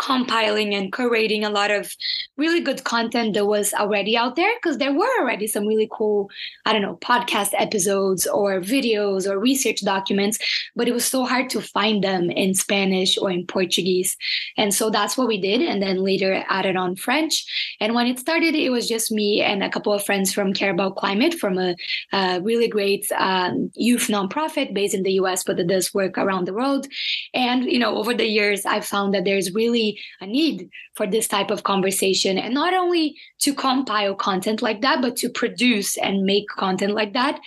compiling 0.00 0.74
and 0.74 0.92
curating 0.92 1.44
a 1.44 1.50
lot 1.50 1.70
of 1.70 1.92
really 2.38 2.60
good 2.60 2.84
content 2.84 3.34
that 3.34 3.44
was 3.44 3.74
already 3.74 4.16
out 4.16 4.34
there 4.34 4.50
because 4.56 4.78
there 4.78 4.94
were 4.94 5.20
already 5.20 5.46
some 5.46 5.66
really 5.66 5.88
cool, 5.92 6.30
I 6.64 6.72
don't 6.72 6.80
know, 6.80 6.96
podcast 6.96 7.50
episodes 7.52 8.26
or 8.26 8.60
videos 8.60 9.30
or 9.30 9.38
research 9.38 9.84
documents, 9.84 10.38
but 10.74 10.88
it 10.88 10.94
was 10.94 11.04
so 11.04 11.26
hard 11.26 11.50
to 11.50 11.60
find 11.60 12.02
them 12.02 12.30
in 12.30 12.54
Spanish 12.54 13.18
or 13.18 13.30
in 13.30 13.46
Portuguese. 13.46 14.16
And 14.56 14.72
so 14.72 14.88
that's 14.88 15.18
what 15.18 15.28
we 15.28 15.38
did. 15.38 15.60
And 15.60 15.82
then 15.82 15.98
later 16.02 16.44
added 16.48 16.76
on 16.76 16.96
French. 16.96 17.44
And 17.78 17.94
when 17.94 18.06
it 18.06 18.18
started, 18.18 18.54
it 18.54 18.70
was 18.70 18.88
just 18.88 19.12
me 19.12 19.42
and 19.42 19.62
a 19.62 19.68
couple 19.68 19.92
of 19.92 20.04
friends 20.04 20.32
from 20.32 20.54
Care 20.54 20.70
About 20.70 20.96
Climate 20.96 21.34
from 21.34 21.58
a, 21.58 21.76
a 22.12 22.40
really 22.40 22.68
great 22.68 23.10
um, 23.12 23.70
youth 23.74 24.08
nonprofit 24.08 24.72
based 24.72 24.94
in 24.94 25.02
the 25.02 25.12
US, 25.20 25.44
but 25.44 25.58
that 25.58 25.68
does 25.68 25.92
work 25.92 26.16
around 26.16 26.46
the 26.46 26.54
world. 26.54 26.86
And, 27.34 27.64
you 27.64 27.78
know, 27.78 27.96
over 27.98 28.14
the 28.14 28.26
years, 28.26 28.64
I've 28.64 28.86
found 28.86 29.12
that 29.12 29.24
there's 29.26 29.52
really 29.52 29.89
a 30.20 30.26
need 30.26 30.68
for 30.94 31.06
this 31.06 31.26
type 31.28 31.50
of 31.50 31.62
conversation 31.62 32.38
and 32.38 32.54
not 32.54 32.74
only 32.74 33.16
to 33.38 33.54
compile 33.54 34.14
content 34.14 34.62
like 34.62 34.80
that 34.82 35.00
but 35.00 35.16
to 35.16 35.28
produce 35.28 35.96
and 35.96 36.24
make 36.24 36.48
content 36.48 36.94
like 36.94 37.12
that 37.12 37.40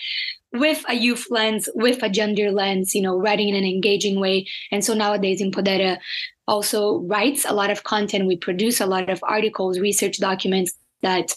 with 0.52 0.84
a 0.88 0.94
youth 0.94 1.28
lens 1.30 1.70
with 1.76 2.02
a 2.04 2.10
gender 2.10 2.52
lens 2.52 2.94
you 2.96 3.02
know 3.02 3.18
writing 3.18 3.50
in 3.50 3.56
an 3.56 3.66
engaging 3.66 4.20
way 4.20 4.48
and 4.72 4.84
so 4.84 4.94
nowadays 4.94 5.42
Empodera 5.42 5.98
also 6.48 7.00
writes 7.02 7.46
a 7.46 7.54
lot 7.54 7.70
of 7.70 7.84
content 7.84 8.28
we 8.28 8.38
produce 8.38 8.82
a 8.82 8.86
lot 8.86 9.10
of 9.10 9.20
articles 9.24 9.80
research 9.80 10.20
documents 10.20 10.74
that 11.04 11.36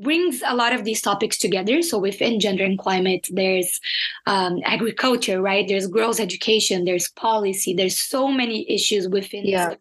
brings 0.00 0.42
a 0.46 0.54
lot 0.54 0.72
of 0.72 0.84
these 0.84 1.02
topics 1.02 1.36
together. 1.36 1.82
So 1.82 1.98
within 1.98 2.40
gender 2.40 2.64
and 2.64 2.78
climate, 2.78 3.28
there's 3.30 3.80
um, 4.26 4.60
agriculture, 4.64 5.42
right? 5.42 5.66
There's 5.68 5.86
girls' 5.86 6.20
education, 6.20 6.84
there's 6.86 7.10
policy, 7.10 7.74
there's 7.74 7.98
so 7.98 8.28
many 8.28 8.64
issues 8.72 9.08
within 9.08 9.44
yeah 9.44 9.74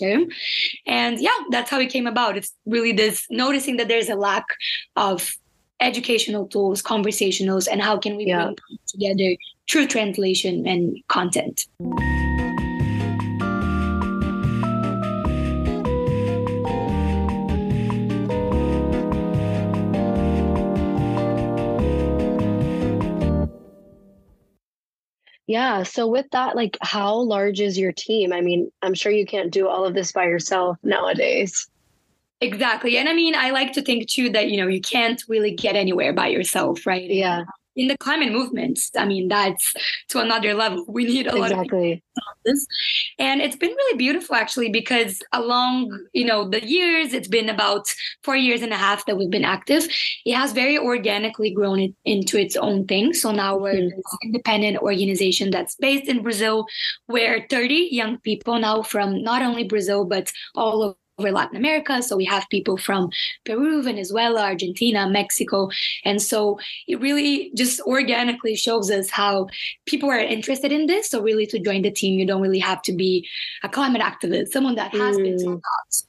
term. 0.00 0.28
And 0.86 1.20
yeah, 1.20 1.36
that's 1.50 1.70
how 1.70 1.80
it 1.80 1.90
came 1.90 2.06
about. 2.06 2.36
It's 2.36 2.52
really 2.66 2.92
this 2.92 3.26
noticing 3.30 3.76
that 3.76 3.88
there's 3.88 4.08
a 4.08 4.16
lack 4.16 4.44
of 4.96 5.34
educational 5.80 6.46
tools, 6.46 6.82
conversationals, 6.82 7.68
and 7.70 7.80
how 7.80 7.98
can 7.98 8.16
we 8.16 8.26
yeah. 8.26 8.44
bring 8.44 8.78
together 8.86 9.36
true 9.66 9.86
translation 9.86 10.66
and 10.66 10.96
content. 11.08 11.66
Yeah. 25.48 25.82
So 25.82 26.06
with 26.06 26.26
that, 26.30 26.54
like 26.54 26.76
how 26.82 27.16
large 27.16 27.60
is 27.60 27.76
your 27.76 27.90
team? 27.90 28.32
I 28.32 28.40
mean, 28.40 28.70
I'm 28.82 28.94
sure 28.94 29.10
you 29.10 29.26
can't 29.26 29.50
do 29.50 29.66
all 29.66 29.84
of 29.84 29.94
this 29.94 30.12
by 30.12 30.26
yourself 30.26 30.76
nowadays. 30.84 31.68
Exactly. 32.40 32.98
And 32.98 33.08
I 33.08 33.14
mean, 33.14 33.34
I 33.34 33.50
like 33.50 33.72
to 33.72 33.82
think 33.82 34.08
too 34.08 34.30
that, 34.30 34.50
you 34.50 34.58
know, 34.58 34.68
you 34.68 34.80
can't 34.80 35.20
really 35.26 35.50
get 35.50 35.74
anywhere 35.74 36.12
by 36.12 36.28
yourself, 36.28 36.86
right? 36.86 37.10
Yeah 37.10 37.44
in 37.78 37.86
the 37.86 37.96
climate 37.96 38.32
movements, 38.32 38.90
I 38.96 39.06
mean, 39.06 39.28
that's 39.28 39.72
to 40.08 40.20
another 40.20 40.52
level. 40.52 40.84
We 40.88 41.04
need 41.04 41.28
a 41.28 41.36
exactly. 41.36 42.02
lot 42.16 42.34
of 42.34 42.44
this. 42.44 42.66
And 43.20 43.40
it's 43.40 43.54
been 43.56 43.70
really 43.70 43.96
beautiful 43.96 44.34
actually, 44.34 44.68
because 44.70 45.22
along, 45.32 46.06
you 46.12 46.24
know, 46.24 46.48
the 46.48 46.66
years, 46.66 47.12
it's 47.12 47.28
been 47.28 47.48
about 47.48 47.88
four 48.24 48.36
years 48.36 48.62
and 48.62 48.72
a 48.72 48.76
half 48.76 49.06
that 49.06 49.16
we've 49.16 49.30
been 49.30 49.44
active. 49.44 49.86
It 50.26 50.34
has 50.34 50.52
very 50.52 50.76
organically 50.76 51.52
grown 51.54 51.78
it 51.78 51.94
into 52.04 52.36
its 52.38 52.56
own 52.56 52.86
thing. 52.86 53.14
So 53.14 53.30
now 53.30 53.56
we're 53.56 53.74
mm-hmm. 53.74 53.96
an 53.96 54.18
independent 54.24 54.78
organization 54.78 55.52
that's 55.52 55.76
based 55.76 56.08
in 56.08 56.22
Brazil, 56.22 56.66
where 57.06 57.46
30 57.48 57.88
young 57.92 58.18
people 58.18 58.58
now 58.58 58.82
from 58.82 59.22
not 59.22 59.40
only 59.40 59.64
Brazil, 59.64 60.04
but 60.04 60.32
all 60.56 60.82
over 60.82 60.96
over 61.18 61.32
Latin 61.32 61.56
America. 61.56 62.02
So 62.02 62.16
we 62.16 62.24
have 62.26 62.48
people 62.50 62.76
from 62.76 63.10
Peru, 63.44 63.82
Venezuela, 63.82 64.42
Argentina, 64.42 65.08
Mexico. 65.08 65.68
And 66.04 66.22
so 66.22 66.58
it 66.86 67.00
really 67.00 67.50
just 67.54 67.80
organically 67.80 68.56
shows 68.56 68.90
us 68.90 69.10
how 69.10 69.48
people 69.86 70.10
are 70.10 70.18
interested 70.18 70.72
in 70.72 70.86
this. 70.86 71.10
So 71.10 71.22
really 71.22 71.46
to 71.46 71.58
join 71.58 71.82
the 71.82 71.90
team, 71.90 72.18
you 72.18 72.26
don't 72.26 72.42
really 72.42 72.58
have 72.58 72.82
to 72.82 72.92
be 72.92 73.28
a 73.62 73.68
climate 73.68 74.02
activist, 74.02 74.48
someone 74.48 74.76
that 74.76 74.92
has 74.92 75.16
mm. 75.16 75.24
been 75.24 75.38
to 75.38 75.60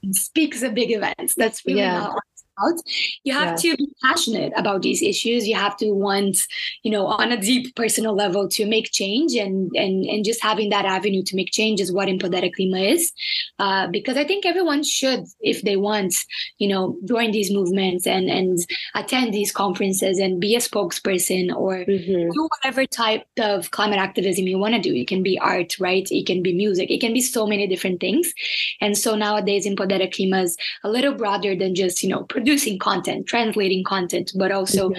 and 0.04 0.16
speaks 0.16 0.64
at 0.64 0.74
big 0.74 0.92
events. 0.92 1.36
That's 1.36 1.66
really 1.66 1.82
yeah. 1.82 2.00
not 2.00 2.24
about. 2.60 2.82
You 3.24 3.34
have 3.34 3.64
yeah. 3.64 3.72
to 3.72 3.78
be 3.78 3.88
passionate 4.04 4.54
about 4.56 4.82
these 4.82 5.02
issues. 5.02 5.48
You 5.48 5.56
have 5.56 5.78
to 5.78 5.92
want, 5.92 6.38
you 6.84 6.92
know, 6.92 7.08
on 7.08 7.32
a 7.32 7.38
deep 7.38 7.76
personal 7.76 8.16
level 8.16 8.48
to 8.50 8.66
make 8.66 8.92
change 8.92 9.36
and 9.36 9.72
and 9.76 10.06
and 10.06 10.26
just 10.26 10.42
having 10.42 10.70
that 10.70 10.86
avenue 10.86 11.24
to 11.24 11.36
make 11.36 11.52
change 11.52 11.82
is 11.82 11.92
what 11.92 12.08
Empodera 12.08 12.52
Clima 12.58 12.94
is. 12.94 13.12
Uh, 13.60 13.88
because 13.88 14.18
I 14.18 14.24
think 14.24 14.46
everyone 14.46 14.84
should, 14.84 15.26
if 15.42 15.62
they 15.64 15.76
want, 15.76 16.16
you 16.58 16.68
know, 16.68 16.98
join 17.06 17.32
these 17.32 17.52
movements 17.52 18.08
and 18.08 18.30
and 18.30 18.60
attend 18.96 19.34
these 19.34 19.52
conferences 19.52 20.18
and 20.18 20.40
be 20.40 20.56
a 20.56 20.60
spokesperson 20.60 21.56
or 21.56 21.86
mm-hmm. 21.86 22.32
do 22.32 22.50
whatever 22.50 22.86
type 22.86 23.26
of 23.40 23.72
climate 23.72 24.00
activism 24.00 24.48
you 24.48 24.58
want 24.58 24.76
to 24.76 24.82
do. 24.82 24.94
It 24.94 25.08
can 25.08 25.24
be 25.24 25.40
art, 25.40 25.80
right? 25.80 26.08
It 26.10 26.26
can 26.26 26.42
be 26.42 26.54
music. 26.54 26.90
It 26.90 27.02
can 27.02 27.14
be 27.14 27.22
so 27.22 27.46
many 27.46 27.68
different 27.68 28.00
things. 28.00 28.34
And 28.82 28.98
so 28.98 29.16
nowadays, 29.16 29.66
Empodera 29.66 30.10
Clima 30.10 30.44
is 30.44 30.58
a 30.84 30.90
little 30.90 31.14
broader 31.14 31.56
than 31.56 31.76
just, 31.76 32.04
you 32.04 32.10
know, 32.10 32.24
producing 32.24 32.49
content, 32.80 33.28
translating 33.28 33.84
content, 33.84 34.32
but 34.36 34.52
also 34.52 34.92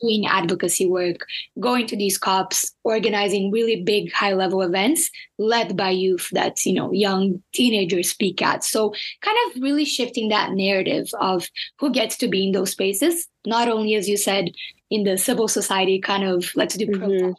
doing 0.00 0.26
advocacy 0.26 0.86
work, 0.86 1.26
going 1.60 1.86
to 1.86 1.96
these 1.96 2.18
COPs, 2.18 2.72
organizing 2.84 3.50
really 3.50 3.82
big 3.82 4.12
high 4.12 4.32
level 4.32 4.62
events 4.62 5.10
led 5.38 5.76
by 5.76 5.90
youth 5.90 6.28
that, 6.32 6.64
you 6.64 6.72
know, 6.72 6.92
young 6.92 7.42
teenagers 7.52 8.10
speak 8.10 8.42
at. 8.42 8.64
So 8.64 8.94
kind 9.22 9.36
of 9.46 9.62
really 9.62 9.84
shifting 9.84 10.28
that 10.28 10.52
narrative 10.52 11.08
of 11.20 11.48
who 11.78 11.90
gets 11.90 12.16
to 12.18 12.28
be 12.28 12.46
in 12.46 12.52
those 12.52 12.70
spaces, 12.70 13.28
not 13.46 13.68
only, 13.68 13.94
as 13.94 14.08
you 14.08 14.16
said, 14.16 14.50
in 14.90 15.04
the 15.04 15.18
civil 15.18 15.48
society 15.48 15.98
kind 15.98 16.24
of 16.24 16.50
let's 16.54 16.76
do 16.76 16.86
mm-hmm. 16.86 17.30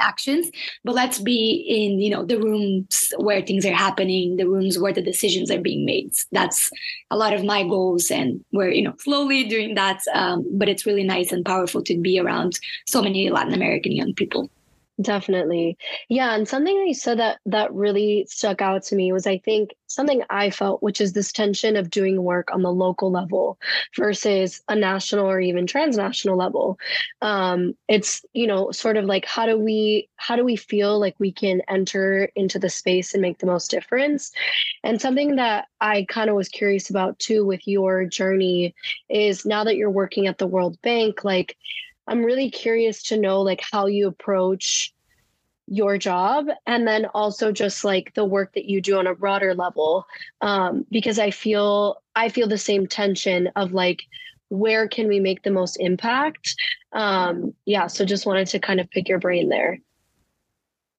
actions 0.00 0.50
but 0.84 0.94
let's 0.94 1.18
be 1.18 1.64
in 1.68 2.00
you 2.00 2.10
know 2.10 2.24
the 2.24 2.38
rooms 2.38 3.12
where 3.18 3.42
things 3.42 3.64
are 3.64 3.72
happening 3.72 4.36
the 4.36 4.48
rooms 4.48 4.78
where 4.78 4.92
the 4.92 5.02
decisions 5.02 5.50
are 5.50 5.60
being 5.60 5.84
made 5.84 6.12
that's 6.32 6.70
a 7.10 7.16
lot 7.16 7.32
of 7.32 7.44
my 7.44 7.62
goals 7.62 8.10
and 8.10 8.44
we're 8.52 8.70
you 8.70 8.82
know 8.82 8.94
slowly 8.98 9.44
doing 9.44 9.74
that 9.74 10.00
um, 10.14 10.44
but 10.52 10.68
it's 10.68 10.86
really 10.86 11.04
nice 11.04 11.32
and 11.32 11.44
powerful 11.44 11.82
to 11.82 11.96
be 11.96 12.18
around 12.18 12.58
so 12.86 13.00
many 13.00 13.30
latin 13.30 13.54
american 13.54 13.92
young 13.92 14.12
people 14.14 14.50
Definitely. 15.00 15.76
Yeah. 16.08 16.34
And 16.34 16.48
something 16.48 16.74
that 16.74 16.86
you 16.88 16.94
said 16.94 17.18
that 17.18 17.38
that 17.44 17.72
really 17.74 18.26
stuck 18.30 18.62
out 18.62 18.82
to 18.84 18.96
me 18.96 19.12
was 19.12 19.26
I 19.26 19.36
think 19.36 19.74
something 19.88 20.22
I 20.30 20.48
felt, 20.48 20.82
which 20.82 21.02
is 21.02 21.12
this 21.12 21.32
tension 21.32 21.76
of 21.76 21.90
doing 21.90 22.22
work 22.22 22.48
on 22.50 22.62
the 22.62 22.72
local 22.72 23.10
level 23.10 23.58
versus 23.94 24.62
a 24.68 24.74
national 24.74 25.26
or 25.26 25.38
even 25.38 25.66
transnational 25.66 26.38
level. 26.38 26.78
Um, 27.20 27.74
it's, 27.88 28.24
you 28.32 28.46
know, 28.46 28.70
sort 28.70 28.96
of 28.96 29.04
like 29.04 29.26
how 29.26 29.44
do 29.44 29.58
we 29.58 30.08
how 30.16 30.34
do 30.34 30.44
we 30.44 30.56
feel 30.56 30.98
like 30.98 31.14
we 31.18 31.30
can 31.30 31.60
enter 31.68 32.30
into 32.34 32.58
the 32.58 32.70
space 32.70 33.12
and 33.12 33.20
make 33.20 33.38
the 33.38 33.46
most 33.46 33.70
difference? 33.70 34.32
And 34.82 34.98
something 34.98 35.36
that 35.36 35.66
I 35.82 36.06
kind 36.08 36.30
of 36.30 36.36
was 36.36 36.48
curious 36.48 36.88
about 36.88 37.18
too 37.18 37.44
with 37.44 37.68
your 37.68 38.06
journey 38.06 38.74
is 39.10 39.44
now 39.44 39.62
that 39.64 39.76
you're 39.76 39.90
working 39.90 40.26
at 40.26 40.38
the 40.38 40.46
World 40.46 40.80
Bank, 40.80 41.22
like 41.22 41.54
I'm 42.06 42.24
really 42.24 42.50
curious 42.50 43.02
to 43.04 43.18
know 43.18 43.42
like 43.42 43.60
how 43.72 43.86
you 43.86 44.08
approach 44.08 44.92
your 45.68 45.98
job 45.98 46.46
and 46.66 46.86
then 46.86 47.06
also 47.06 47.50
just 47.50 47.84
like 47.84 48.14
the 48.14 48.24
work 48.24 48.54
that 48.54 48.66
you 48.66 48.80
do 48.80 48.98
on 48.98 49.06
a 49.06 49.14
broader 49.14 49.54
level. 49.54 50.06
Um, 50.40 50.86
because 50.90 51.18
i 51.18 51.30
feel 51.30 52.02
i 52.14 52.28
feel 52.28 52.46
the 52.48 52.58
same 52.58 52.86
tension 52.86 53.48
of 53.56 53.72
like 53.72 54.02
where 54.48 54.86
can 54.86 55.08
we 55.08 55.18
make 55.18 55.42
the 55.42 55.50
most 55.50 55.76
impact? 55.80 56.54
Um, 56.92 57.52
yeah 57.64 57.88
so 57.88 58.04
just 58.04 58.26
wanted 58.26 58.46
to 58.48 58.60
kind 58.60 58.80
of 58.80 58.88
pick 58.90 59.08
your 59.08 59.18
brain 59.18 59.48
there 59.48 59.80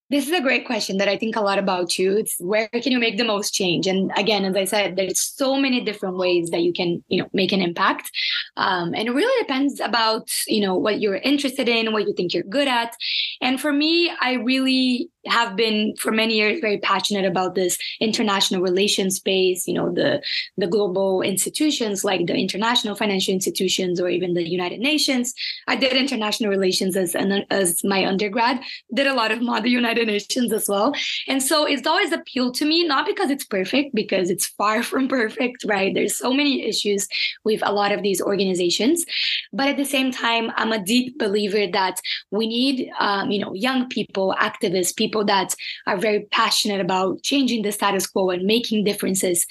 This 0.09 0.25
is 0.25 0.33
a 0.33 0.41
great 0.41 0.65
question 0.65 0.97
that 0.97 1.09
I 1.09 1.17
think 1.17 1.35
a 1.35 1.41
lot 1.41 1.59
about 1.59 1.89
too. 1.89 2.15
It's 2.17 2.35
where 2.39 2.69
can 2.69 2.93
you 2.93 2.99
make 2.99 3.17
the 3.17 3.25
most 3.25 3.53
change? 3.53 3.87
And 3.87 4.09
again, 4.15 4.45
as 4.45 4.55
I 4.55 4.63
said, 4.63 4.95
there's 4.95 5.19
so 5.19 5.57
many 5.57 5.83
different 5.83 6.15
ways 6.15 6.49
that 6.51 6.61
you 6.61 6.71
can, 6.71 7.03
you 7.09 7.21
know, 7.21 7.29
make 7.33 7.51
an 7.51 7.61
impact. 7.61 8.09
Um, 8.55 8.93
and 8.95 9.09
it 9.09 9.11
really 9.11 9.43
depends 9.43 9.81
about, 9.81 10.29
you 10.47 10.61
know, 10.61 10.75
what 10.75 11.01
you're 11.01 11.15
interested 11.15 11.67
in, 11.67 11.91
what 11.91 12.07
you 12.07 12.13
think 12.13 12.33
you're 12.33 12.43
good 12.43 12.69
at. 12.69 12.95
And 13.41 13.59
for 13.59 13.73
me, 13.73 14.09
I 14.21 14.33
really 14.35 15.09
have 15.27 15.55
been 15.55 15.95
for 15.97 16.11
many 16.11 16.35
years 16.35 16.59
very 16.59 16.77
passionate 16.77 17.25
about 17.25 17.55
this 17.55 17.77
international 17.99 18.61
relations 18.61 19.15
space 19.15 19.67
you 19.67 19.73
know 19.73 19.91
the 19.91 20.21
the 20.57 20.67
global 20.67 21.21
institutions 21.21 22.03
like 22.03 22.25
the 22.27 22.35
international 22.35 22.95
financial 22.95 23.33
institutions 23.33 23.99
or 23.99 24.09
even 24.09 24.33
the 24.33 24.47
united 24.47 24.79
nations 24.79 25.33
i 25.67 25.75
did 25.75 25.93
international 25.93 26.49
relations 26.49 26.95
as 26.95 27.15
an 27.15 27.45
as 27.49 27.83
my 27.83 28.05
undergrad 28.05 28.59
did 28.93 29.07
a 29.07 29.13
lot 29.13 29.31
of 29.31 29.39
the 29.39 29.69
united 29.69 29.96
nations 30.05 30.53
as 30.53 30.67
well. 30.67 30.93
And 31.27 31.41
so 31.41 31.65
it's 31.65 31.87
always 31.87 32.11
appealed 32.11 32.55
to 32.55 32.65
me 32.65 32.85
not 32.85 33.05
because 33.05 33.29
it's 33.29 33.45
perfect 33.45 33.93
because 33.93 34.29
it's 34.29 34.47
far 34.47 34.83
from 34.89 35.07
perfect 35.07 35.65
right? 35.65 35.93
There's 35.93 36.17
so 36.17 36.33
many 36.33 36.65
issues 36.67 37.07
with 37.43 37.61
a 37.63 37.71
lot 37.71 37.91
of 37.91 38.03
these 38.03 38.21
organizations. 38.21 39.05
But 39.53 39.69
at 39.69 39.77
the 39.77 39.85
same 39.85 40.11
time 40.11 40.51
i'm 40.55 40.71
a 40.71 40.83
deep 40.83 41.17
believer 41.17 41.67
that 41.71 41.99
we 42.31 42.47
need 42.47 42.89
um, 42.99 43.31
you 43.31 43.39
know 43.39 43.53
young 43.53 43.87
people 43.87 44.35
activists 44.39 44.95
people 44.95 45.23
that 45.25 45.55
are 45.85 45.97
very 45.97 46.21
passionate 46.31 46.81
about 46.81 47.21
changing 47.23 47.63
the 47.63 47.71
status 47.71 48.07
quo 48.07 48.29
and 48.29 48.43
making 48.43 48.83
differences 48.83 49.45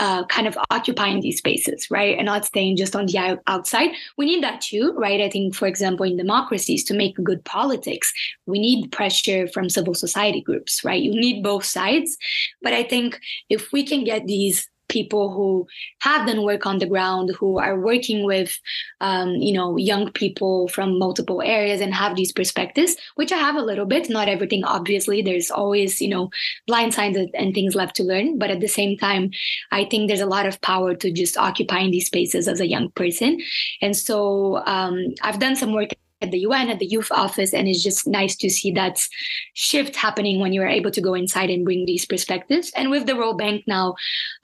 uh, 0.00 0.24
kind 0.28 0.46
of 0.46 0.56
occupying 0.70 1.20
these 1.20 1.36
spaces, 1.36 1.90
right? 1.90 2.16
And 2.16 2.24
not 2.24 2.46
staying 2.46 2.78
just 2.78 2.96
on 2.96 3.04
the 3.04 3.38
outside. 3.46 3.90
We 4.16 4.24
need 4.24 4.42
that 4.42 4.62
too, 4.62 4.94
right? 4.96 5.20
I 5.20 5.28
think, 5.28 5.54
for 5.54 5.68
example, 5.68 6.06
in 6.06 6.16
democracies, 6.16 6.82
to 6.84 6.94
make 6.94 7.22
good 7.22 7.44
politics, 7.44 8.10
we 8.46 8.58
need 8.58 8.92
pressure 8.92 9.46
from 9.48 9.68
civil 9.68 9.92
society 9.92 10.40
groups, 10.40 10.82
right? 10.84 11.02
You 11.02 11.12
need 11.12 11.42
both 11.42 11.66
sides. 11.66 12.16
But 12.62 12.72
I 12.72 12.82
think 12.82 13.20
if 13.50 13.72
we 13.72 13.84
can 13.84 14.02
get 14.02 14.26
these 14.26 14.69
people 14.90 15.32
who 15.32 15.66
have 16.00 16.26
done 16.26 16.42
work 16.42 16.66
on 16.66 16.78
the 16.78 16.86
ground, 16.86 17.30
who 17.38 17.58
are 17.58 17.80
working 17.80 18.24
with, 18.26 18.58
um, 19.00 19.30
you 19.36 19.54
know, 19.54 19.78
young 19.78 20.12
people 20.12 20.68
from 20.68 20.98
multiple 20.98 21.40
areas 21.40 21.80
and 21.80 21.94
have 21.94 22.16
these 22.16 22.32
perspectives, 22.32 22.96
which 23.14 23.32
I 23.32 23.38
have 23.38 23.56
a 23.56 23.62
little 23.62 23.86
bit. 23.86 24.10
Not 24.10 24.28
everything, 24.28 24.64
obviously. 24.64 25.22
There's 25.22 25.50
always, 25.50 26.02
you 26.02 26.08
know, 26.08 26.28
blind 26.66 26.92
signs 26.92 27.16
and 27.16 27.54
things 27.54 27.74
left 27.74 27.96
to 27.96 28.02
learn. 28.02 28.38
But 28.38 28.50
at 28.50 28.60
the 28.60 28.68
same 28.68 28.98
time, 28.98 29.30
I 29.70 29.84
think 29.84 30.08
there's 30.08 30.20
a 30.20 30.26
lot 30.26 30.46
of 30.46 30.60
power 30.60 30.94
to 30.96 31.12
just 31.12 31.38
occupying 31.38 31.90
these 31.90 32.06
spaces 32.06 32.48
as 32.48 32.60
a 32.60 32.68
young 32.68 32.90
person. 32.90 33.40
And 33.80 33.96
so 33.96 34.62
um, 34.66 35.14
I've 35.22 35.38
done 35.38 35.56
some 35.56 35.72
work 35.72 35.90
at 36.20 36.30
the 36.30 36.40
UN, 36.40 36.68
at 36.68 36.78
the 36.78 36.86
youth 36.86 37.10
office, 37.10 37.52
and 37.54 37.68
it's 37.68 37.82
just 37.82 38.06
nice 38.06 38.36
to 38.36 38.50
see 38.50 38.70
that 38.72 39.06
shift 39.54 39.96
happening 39.96 40.40
when 40.40 40.52
you 40.52 40.62
are 40.62 40.68
able 40.68 40.90
to 40.90 41.00
go 41.00 41.14
inside 41.14 41.50
and 41.50 41.64
bring 41.64 41.86
these 41.86 42.04
perspectives. 42.06 42.72
And 42.76 42.90
with 42.90 43.06
the 43.06 43.16
World 43.16 43.38
Bank 43.38 43.64
now, 43.66 43.94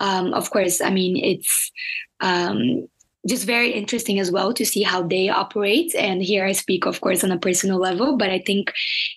um, 0.01 0.33
of 0.35 0.51
course, 0.51 0.81
I 0.81 0.91
mean 0.91 1.17
it's 1.17 1.71
um, 2.21 2.89
just 3.27 3.45
very 3.45 3.73
interesting 3.73 4.19
as 4.19 4.31
well 4.31 4.53
to 4.55 4.65
see 4.65 4.83
how 4.83 5.03
they 5.03 5.29
operate. 5.29 5.95
And 5.95 6.23
here 6.23 6.47
I 6.47 6.53
speak, 6.53 6.87
of 6.87 7.01
course, 7.01 7.25
on 7.25 7.33
a 7.33 7.39
personal 7.39 7.79
level, 7.79 8.17
but 8.17 8.31
I 8.31 8.39
think 8.39 8.73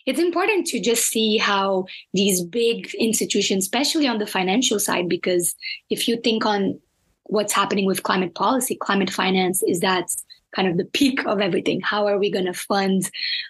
it's 0.05 0.19
important 0.19 0.67
to 0.67 0.79
just 0.79 1.07
see 1.07 1.37
how 1.37 1.85
these 2.13 2.43
big 2.43 2.93
institutions, 2.95 3.65
especially 3.65 4.07
on 4.07 4.17
the 4.17 4.27
financial 4.27 4.79
side, 4.79 5.07
because 5.07 5.55
if 5.89 6.07
you 6.07 6.17
think 6.17 6.45
on 6.45 6.79
what's 7.23 7.53
happening 7.53 7.85
with 7.85 8.03
climate 8.03 8.33
policy, 8.33 8.75
climate 8.75 9.11
finance 9.11 9.61
is 9.63 9.79
that 9.81 10.05
kind 10.56 10.68
of 10.68 10.77
the 10.77 10.86
peak 10.86 11.25
of 11.25 11.39
everything. 11.39 11.82
How 11.82 12.08
are 12.08 12.18
we 12.18 12.32
going 12.32 12.46
to 12.46 12.53
fund 12.53 13.10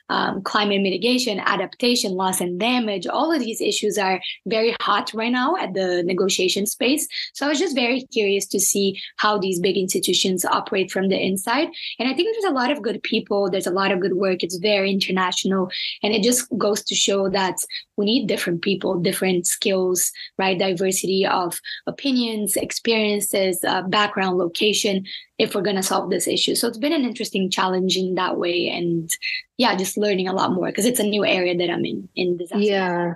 um, 0.09 0.41
climate 0.41 0.81
mitigation, 0.81 1.39
adaptation, 1.39 2.13
loss 2.13 2.41
and 2.41 2.59
damage? 2.59 3.07
All 3.07 3.31
of 3.31 3.39
these 3.39 3.61
issues 3.61 3.97
are 3.97 4.21
very 4.47 4.75
hot 4.81 5.11
right 5.13 5.31
now 5.31 5.55
at 5.55 5.73
the 5.73 6.03
negotiation 6.03 6.65
space. 6.65 7.07
So 7.33 7.45
I 7.45 7.49
was 7.49 7.59
just 7.59 7.75
very 7.75 8.01
curious 8.11 8.45
to 8.47 8.59
see 8.59 8.99
how 9.17 9.37
these 9.37 9.59
big 9.59 9.77
institutions 9.77 10.45
operate 10.45 10.91
from 10.91 11.09
the 11.09 11.19
inside. 11.19 11.69
And 11.99 12.09
I 12.09 12.13
think 12.13 12.33
there's 12.33 12.51
a 12.51 12.55
lot 12.55 12.71
of 12.71 12.81
good 12.81 13.01
people, 13.03 13.49
there's 13.49 13.67
a 13.67 13.71
lot 13.71 13.91
of 13.91 13.99
good 13.99 14.13
work. 14.13 14.43
It's 14.43 14.57
very 14.57 14.91
international. 14.91 15.69
And 16.03 16.13
it 16.13 16.23
just 16.23 16.47
goes 16.57 16.83
to 16.83 16.95
show 16.95 17.29
that 17.29 17.55
we 17.99 18.05
need 18.05 18.27
different 18.27 18.61
people, 18.61 18.97
different 18.97 19.45
skills, 19.45 20.11
right? 20.37 20.57
Diversity 20.57 21.27
of 21.27 21.59
opinions, 21.85 22.55
experiences, 22.55 23.61
uh, 23.67 23.81
background, 23.81 24.37
location 24.37 25.05
if 25.37 25.53
we're 25.53 25.61
going 25.61 25.75
to 25.75 25.83
solve 25.83 26.09
this 26.09 26.25
issue. 26.25 26.55
So 26.55 26.69
it's 26.69 26.77
been 26.77 26.93
an 26.93 27.03
interesting 27.03 27.51
challenge 27.51 27.97
in 27.97 28.15
that 28.15 28.37
way. 28.37 28.69
And 28.69 29.11
yeah, 29.57 29.75
just 29.75 29.97
learning 29.97 30.29
a 30.29 30.33
lot 30.33 30.53
more 30.53 30.67
because 30.67 30.85
it's 30.85 31.01
a 31.01 31.03
new 31.03 31.25
area 31.25 31.57
that 31.57 31.69
I'm 31.69 31.83
in 31.83 32.07
in 32.15 32.37
disaster. 32.37 32.63
Yeah. 32.63 33.13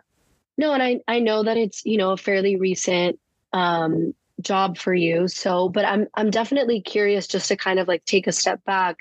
No, 0.58 0.74
and 0.74 0.84
I, 0.84 1.00
I 1.08 1.20
know 1.20 1.44
that 1.44 1.56
it's, 1.56 1.86
you 1.86 1.98
know, 1.98 2.12
a 2.12 2.18
fairly 2.18 2.58
recent 2.58 3.18
um, 3.54 4.14
job 4.42 4.78
for 4.78 4.94
you. 4.94 5.30
So, 5.30 5.70
but 5.70 5.86
I'm 5.86 6.08
I'm 6.14 6.30
definitely 6.30 6.82
curious 6.82 7.26
just 7.26 7.48
to 7.48 7.56
kind 7.56 7.80
of 7.80 7.88
like 7.88 8.04
take 8.04 8.28
a 8.28 8.34
step 8.34 8.64
back. 8.66 8.98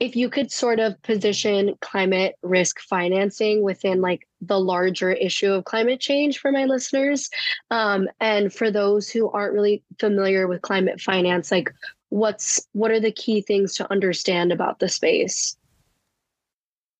If 0.00 0.16
you 0.16 0.30
could 0.30 0.50
sort 0.50 0.80
of 0.80 1.00
position 1.02 1.74
climate 1.82 2.36
risk 2.42 2.80
financing 2.80 3.62
within 3.62 4.00
like 4.00 4.26
the 4.40 4.58
larger 4.58 5.12
issue 5.12 5.52
of 5.52 5.66
climate 5.66 6.00
change 6.00 6.38
for 6.38 6.50
my 6.50 6.64
listeners, 6.64 7.28
um, 7.70 8.08
and 8.18 8.52
for 8.52 8.70
those 8.70 9.10
who 9.10 9.30
aren't 9.30 9.52
really 9.52 9.82
familiar 9.98 10.48
with 10.48 10.62
climate 10.62 11.02
finance, 11.02 11.50
like 11.52 11.70
what's 12.08 12.66
what 12.72 12.90
are 12.90 13.00
the 13.00 13.12
key 13.12 13.42
things 13.42 13.74
to 13.74 13.90
understand 13.92 14.52
about 14.52 14.78
the 14.78 14.88
space? 14.88 15.56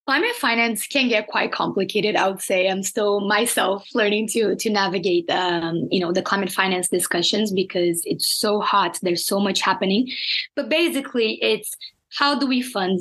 Climate 0.07 0.35
finance 0.37 0.87
can 0.87 1.09
get 1.09 1.29
quite 1.29 1.53
complicated 1.53 2.17
i 2.17 2.29
would 2.29 2.41
say. 2.41 2.69
I'm 2.69 2.83
still 2.83 3.21
myself 3.21 3.87
learning 3.95 4.29
to 4.29 4.57
to 4.57 4.71
navigate 4.71 5.31
um, 5.31 5.89
you 5.91 6.01
know 6.01 6.13
the 6.13 6.23
climate 6.23 6.51
finance 6.53 6.89
discussions 6.89 7.53
because 7.53 8.03
it's 8.05 8.27
so 8.27 8.61
hot. 8.61 8.99
There's 9.03 9.25
so 9.25 9.39
much 9.41 9.61
happening. 9.61 10.11
But 10.57 10.69
basically 10.69 11.39
it's 11.43 11.77
how 12.19 12.39
do 12.39 12.47
we 12.47 12.63
fund 12.63 13.01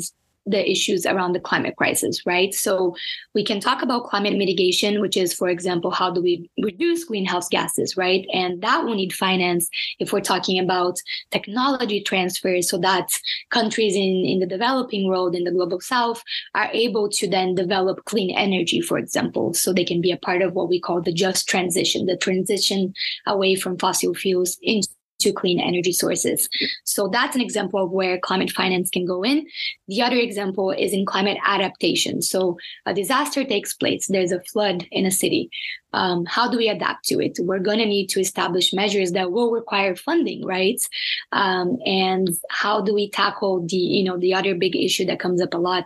the 0.50 0.69
issues 0.69 1.06
around 1.06 1.34
the 1.34 1.39
climate 1.39 1.76
crisis, 1.76 2.26
right? 2.26 2.54
So 2.54 2.95
we 3.36 3.43
can 3.43 3.60
talk 3.60 3.82
about 3.82 4.06
climate 4.06 4.36
mitigation, 4.36 5.00
which 5.00 5.15
is, 5.15 5.34
for 5.34 5.48
example, 5.50 5.91
how 5.91 6.12
do 6.12 6.22
we 6.22 6.50
reduce 6.62 7.04
greenhouse 7.04 7.48
gases, 7.50 7.95
right? 7.95 8.26
And 8.34 8.62
that 8.62 8.84
will 8.84 8.95
need 8.95 9.13
finance 9.13 9.69
if 10.00 10.12
we're 10.12 10.22
talking 10.22 10.60
about 10.60 11.00
technology 11.32 12.02
transfer 12.02 12.62
so 12.62 12.78
that 12.80 13.10
countries 13.50 13.95
in, 13.95 14.26
in 14.26 14.39
the 14.39 14.48
developing 14.48 15.08
world, 15.08 15.36
in 15.36 15.43
the 15.43 15.52
global 15.52 15.82
south, 15.82 16.24
are 16.56 16.69
able 16.74 17.10
to 17.10 17.30
then 17.30 17.54
develop 17.54 18.06
clean 18.06 18.36
energy, 18.36 18.82
for 18.82 18.98
example, 18.98 19.54
so 19.54 19.72
they 19.72 19.86
can 19.86 20.02
be 20.02 20.12
a 20.12 20.17
part 20.17 20.41
of 20.41 20.54
what 20.54 20.69
we 20.69 20.80
call 20.80 21.02
the 21.02 21.13
just 21.13 21.48
transition, 21.48 22.06
the 22.06 22.17
transition 22.17 22.93
away 23.28 23.56
from 23.56 23.78
fossil 23.78 24.13
fuels 24.13 24.58
into 24.62 24.89
to 25.19 25.34
clean 25.34 25.60
energy 25.60 25.91
sources. 25.91 26.49
So 26.84 27.08
that's 27.08 27.36
an 27.36 27.41
example 27.41 27.84
of 27.84 27.91
where 27.91 28.19
climate 28.19 28.51
finance 28.51 28.89
can 28.89 29.05
go 29.05 29.23
in. 29.23 29.47
The 29.88 30.01
other 30.01 30.17
example 30.17 30.71
is 30.71 30.93
in 30.93 31.05
climate 31.05 31.38
adaptation. 31.45 32.21
So 32.21 32.58
a 32.86 32.93
disaster 32.93 33.43
takes 33.43 33.73
place, 33.73 34.08
there's 34.08 34.32
a 34.32 34.41
flood 34.41 34.88
in 34.91 35.05
a 35.05 35.12
city. 35.12 35.49
Um, 35.91 36.25
how 36.25 36.49
do 36.49 36.58
we 36.58 36.69
adapt 36.69 37.05
to 37.05 37.19
it? 37.19 37.39
We're 37.39 37.60
going 37.60 37.79
to 37.79 37.86
need 37.86 38.08
to 38.10 38.19
establish 38.19 38.73
measures 38.73 39.12
that 39.13 39.32
will 39.32 39.51
require 39.51 39.95
funding, 39.95 40.45
right? 40.45 40.79
Um, 41.32 41.77
and 41.86 42.29
how 42.51 42.82
do 42.82 42.93
we 42.93 43.10
tackle 43.10 43.65
the, 43.65 43.75
you 43.75 44.03
know, 44.03 44.17
the 44.17 44.36
other 44.36 44.53
big 44.53 44.75
issue 44.75 45.05
that 45.05 45.19
comes 45.19 45.41
up 45.41 45.53
a 45.53 45.58
lot 45.58 45.86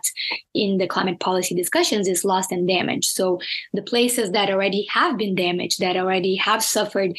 in 0.52 0.76
the 0.76 0.86
climate 0.86 1.20
policy 1.20 1.54
discussions 1.54 2.06
is 2.06 2.24
loss 2.24 2.52
and 2.52 2.68
damage. 2.68 3.06
So 3.06 3.40
the 3.72 3.82
places 3.82 4.32
that 4.32 4.50
already 4.50 4.86
have 4.90 5.16
been 5.16 5.34
damaged, 5.34 5.80
that 5.80 5.96
already 5.96 6.36
have 6.36 6.62
suffered 6.62 7.16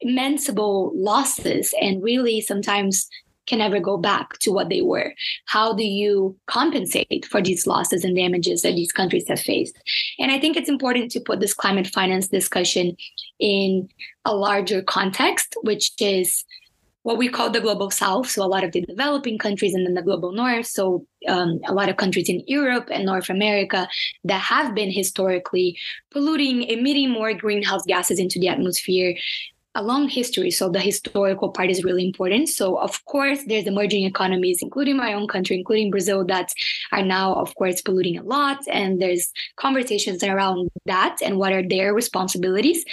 immensible 0.00 0.92
losses 0.94 1.74
and 1.80 2.02
really 2.02 2.40
sometimes 2.40 3.08
can 3.48 3.58
never 3.58 3.80
go 3.80 3.96
back 3.96 4.38
to 4.40 4.52
what 4.52 4.68
they 4.68 4.82
were. 4.82 5.14
How 5.46 5.72
do 5.72 5.82
you 5.82 6.36
compensate 6.46 7.26
for 7.30 7.42
these 7.42 7.66
losses 7.66 8.04
and 8.04 8.14
damages 8.14 8.62
that 8.62 8.74
these 8.74 8.92
countries 8.92 9.26
have 9.28 9.40
faced? 9.40 9.76
And 10.18 10.30
I 10.30 10.38
think 10.38 10.56
it's 10.56 10.68
important 10.68 11.10
to 11.12 11.20
put 11.20 11.40
this 11.40 11.54
climate 11.54 11.88
finance 11.88 12.28
discussion 12.28 12.96
in 13.40 13.88
a 14.24 14.34
larger 14.36 14.82
context, 14.82 15.56
which 15.62 15.90
is 15.98 16.44
what 17.02 17.16
we 17.16 17.28
call 17.28 17.48
the 17.48 17.60
global 17.60 17.90
south. 17.90 18.28
So, 18.28 18.44
a 18.44 18.46
lot 18.46 18.64
of 18.64 18.72
the 18.72 18.82
developing 18.82 19.38
countries 19.38 19.72
and 19.72 19.86
then 19.86 19.94
the 19.94 20.02
global 20.02 20.32
north. 20.32 20.66
So, 20.66 21.06
um, 21.26 21.60
a 21.66 21.72
lot 21.72 21.88
of 21.88 21.96
countries 21.96 22.28
in 22.28 22.42
Europe 22.46 22.88
and 22.92 23.06
North 23.06 23.30
America 23.30 23.88
that 24.24 24.40
have 24.42 24.74
been 24.74 24.90
historically 24.90 25.78
polluting, 26.10 26.64
emitting 26.64 27.10
more 27.10 27.32
greenhouse 27.32 27.82
gases 27.86 28.18
into 28.18 28.38
the 28.38 28.48
atmosphere 28.48 29.16
a 29.78 29.82
long 29.82 30.08
history. 30.08 30.50
So 30.50 30.68
the 30.68 30.80
historical 30.80 31.50
part 31.50 31.70
is 31.70 31.84
really 31.84 32.04
important. 32.04 32.48
So 32.48 32.76
of 32.78 33.04
course, 33.04 33.40
there's 33.46 33.66
emerging 33.66 34.04
economies, 34.04 34.58
including 34.60 34.96
my 34.96 35.12
own 35.12 35.28
country, 35.28 35.56
including 35.56 35.92
Brazil, 35.92 36.24
that 36.24 36.52
are 36.90 37.02
now, 37.02 37.34
of 37.34 37.54
course, 37.54 37.80
polluting 37.80 38.18
a 38.18 38.24
lot. 38.24 38.58
And 38.68 39.00
there's 39.00 39.32
conversations 39.54 40.24
around 40.24 40.68
that 40.86 41.18
and 41.22 41.38
what 41.38 41.52
are 41.52 41.66
their 41.66 41.94
responsibilities. 41.94 42.84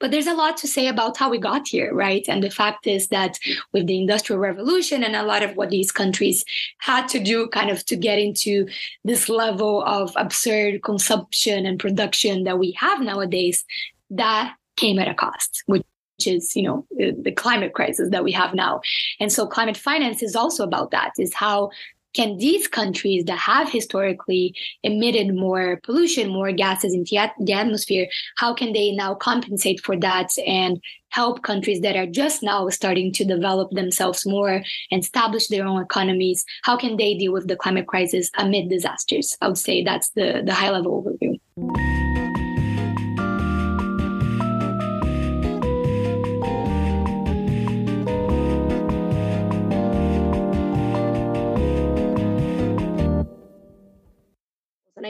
But 0.00 0.10
there's 0.10 0.26
a 0.26 0.34
lot 0.34 0.58
to 0.58 0.68
say 0.68 0.86
about 0.86 1.16
how 1.16 1.30
we 1.30 1.38
got 1.38 1.66
here, 1.66 1.94
right? 1.94 2.24
And 2.28 2.42
the 2.42 2.50
fact 2.50 2.86
is 2.86 3.08
that 3.08 3.38
with 3.72 3.86
the 3.86 3.98
Industrial 3.98 4.38
Revolution 4.38 5.02
and 5.02 5.16
a 5.16 5.22
lot 5.22 5.42
of 5.42 5.56
what 5.56 5.70
these 5.70 5.90
countries 5.90 6.44
had 6.78 7.08
to 7.08 7.18
do 7.18 7.48
kind 7.48 7.70
of 7.70 7.86
to 7.86 7.96
get 7.96 8.18
into 8.18 8.68
this 9.02 9.30
level 9.30 9.82
of 9.84 10.12
absurd 10.16 10.82
consumption 10.82 11.64
and 11.64 11.80
production 11.80 12.44
that 12.44 12.58
we 12.58 12.72
have 12.72 13.00
nowadays, 13.00 13.64
that 14.10 14.54
came 14.76 14.98
at 14.98 15.08
a 15.08 15.14
cost, 15.14 15.62
which 15.66 15.82
is 16.26 16.54
you 16.54 16.62
know 16.62 16.86
uh, 17.02 17.12
the 17.20 17.32
climate 17.32 17.74
crisis 17.74 18.10
that 18.10 18.24
we 18.24 18.32
have 18.32 18.54
now. 18.54 18.80
And 19.20 19.32
so 19.32 19.46
climate 19.46 19.76
finance 19.76 20.22
is 20.22 20.36
also 20.36 20.64
about 20.64 20.90
that 20.90 21.12
is 21.18 21.34
how 21.34 21.70
can 22.14 22.38
these 22.38 22.68
countries 22.68 23.24
that 23.24 23.38
have 23.38 23.68
historically 23.68 24.54
emitted 24.84 25.34
more 25.34 25.80
pollution 25.82 26.28
more 26.28 26.52
gases 26.52 26.94
into 26.94 27.28
the 27.40 27.52
atmosphere 27.52 28.06
how 28.36 28.54
can 28.54 28.72
they 28.72 28.92
now 28.92 29.14
compensate 29.14 29.80
for 29.80 29.96
that 29.96 30.28
and 30.46 30.80
help 31.14 31.42
countries 31.42 31.80
that 31.80 31.96
are 31.96 32.06
just 32.06 32.42
now 32.42 32.68
starting 32.68 33.12
to 33.12 33.24
develop 33.24 33.70
themselves 33.70 34.26
more 34.26 34.62
and 34.90 35.02
establish 35.02 35.46
their 35.46 35.64
own 35.64 35.80
economies? 35.80 36.44
How 36.64 36.76
can 36.76 36.96
they 36.96 37.14
deal 37.14 37.32
with 37.32 37.46
the 37.46 37.54
climate 37.54 37.86
crisis 37.86 38.30
amid 38.36 38.68
disasters? 38.68 39.36
I 39.40 39.46
would 39.46 39.58
say 39.58 39.84
that's 39.84 40.10
the 40.10 40.42
the 40.44 40.52
high 40.52 40.70
level 40.70 41.02
overview 41.02 41.93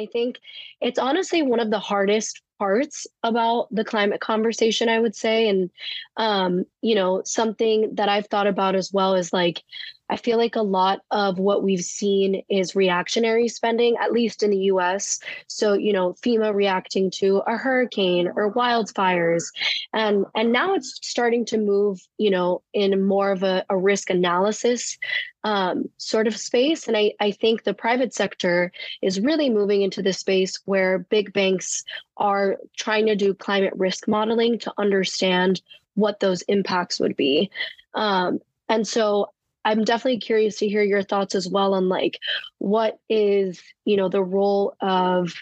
I 0.05 0.09
think 0.13 0.39
it's 0.81 0.99
honestly 0.99 1.43
one 1.43 1.61
of 1.61 1.71
the 1.71 1.79
hardest 1.79 2.43
parts 2.59 3.07
about 3.23 3.69
the 3.71 3.85
climate 3.85 4.21
conversation, 4.21 4.89
I 4.89 5.01
would 5.01 5.17
say. 5.17 5.49
And, 5.49 5.71
um, 6.17 6.65
you 6.83 6.95
know, 6.95 7.23
something 7.25 7.95
that 7.95 8.09
I've 8.09 8.29
thought 8.29 8.47
about 8.47 8.77
as 8.77 8.93
well 8.93 9.15
is 9.15 9.33
like, 9.33 9.63
I 10.11 10.17
feel 10.17 10.37
like 10.37 10.57
a 10.57 10.63
lot 10.63 11.01
of 11.11 11.39
what 11.39 11.63
we've 11.63 11.85
seen 11.85 12.43
is 12.49 12.77
reactionary 12.77 13.49
spending, 13.49 13.97
at 14.01 14.13
least 14.13 14.43
in 14.43 14.51
the 14.51 14.65
US. 14.73 15.19
So, 15.47 15.75
you 15.75 15.93
know, 15.93 16.15
FEMA 16.23 16.55
reacting 16.55 17.11
to 17.13 17.43
a 17.47 17.57
hurricane 17.57 18.31
or 18.35 18.53
wildfires. 18.53 19.45
And 19.93 20.27
and 20.35 20.53
now 20.53 20.75
it's 20.75 20.99
starting 21.03 21.45
to 21.47 21.59
move, 21.59 22.01
you 22.19 22.31
know, 22.31 22.63
in 22.73 23.05
more 23.05 23.33
of 23.33 23.43
a, 23.43 23.65
a 23.71 23.77
risk 23.77 24.11
analysis 24.11 24.99
um, 25.45 25.85
sort 25.99 26.27
of 26.27 26.37
space. 26.37 26.89
And 26.89 26.97
I, 26.97 27.13
I 27.21 27.31
think 27.31 27.63
the 27.63 27.75
private 27.75 28.15
sector 28.15 28.73
is 29.03 29.21
really 29.21 29.51
moving 29.51 29.83
into 29.83 30.03
the 30.03 30.13
space 30.13 30.59
where 30.65 30.99
big 30.99 31.33
banks 31.33 31.85
are 32.17 32.57
trying 32.77 33.07
to 33.07 33.17
do 33.17 33.35
climate 33.35 33.75
risk 33.77 34.09
modeling 34.09 34.59
to 34.61 34.73
understand 34.79 35.61
what 35.95 36.21
those 36.21 36.43
impacts 36.43 36.99
would 36.99 37.17
be. 37.17 37.51
Um, 37.95 38.41
and 38.69 38.87
so 38.89 39.34
I'm 39.65 39.85
definitely 39.85 40.21
curious 40.21 40.59
to 40.59 40.69
hear 40.69 40.83
your 40.83 41.03
thoughts 41.03 41.35
as 41.35 41.49
well 41.49 41.75
on 41.75 41.89
like 41.89 42.19
what 42.59 42.99
is, 43.09 43.63
you 43.85 43.97
know, 43.97 44.09
the 44.09 44.23
role 44.23 44.77
of 44.81 45.33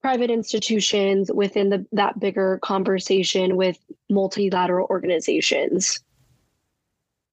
private 0.00 0.30
institutions 0.30 1.30
within 1.32 1.70
the 1.70 1.86
that 1.92 2.18
bigger 2.18 2.58
conversation 2.62 3.56
with 3.56 3.78
multilateral 4.08 4.86
organizations. 4.90 6.00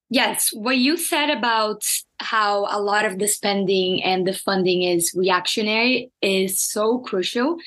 Yes, 0.10 0.50
what 0.54 0.78
you 0.78 0.98
said 0.98 1.30
about 1.30 1.84
how 2.20 2.66
a 2.70 2.80
lot 2.80 3.06
of 3.06 3.20
the 3.20 3.28
spending 3.28 4.02
and 4.04 4.26
the 4.26 4.34
funding 4.34 4.84
is 4.84 5.14
reactionary 5.16 6.12
is 6.22 6.62
so 6.62 7.00
crucial 7.00 7.58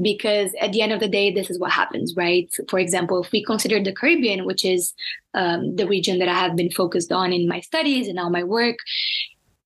because 0.00 0.50
at 0.60 0.72
the 0.72 0.82
end 0.82 0.92
of 0.92 1.00
the 1.00 1.08
day, 1.08 1.32
this 1.32 1.50
is 1.50 1.58
what 1.58 1.72
happens, 1.72 2.14
right? 2.16 2.52
For 2.68 2.78
example, 2.78 3.22
if 3.22 3.32
we 3.32 3.44
consider 3.44 3.82
the 3.82 3.94
Caribbean, 3.94 4.44
which 4.44 4.64
is 4.64 4.92
um, 5.32 5.76
the 5.76 5.86
region 5.86 6.18
that 6.18 6.28
I 6.28 6.34
have 6.34 6.56
been 6.56 6.70
focused 6.70 7.12
on 7.12 7.32
in 7.32 7.48
my 7.48 7.60
studies 7.60 8.06
and 8.06 8.16
now 8.16 8.28
my 8.28 8.44
work, 8.44 8.76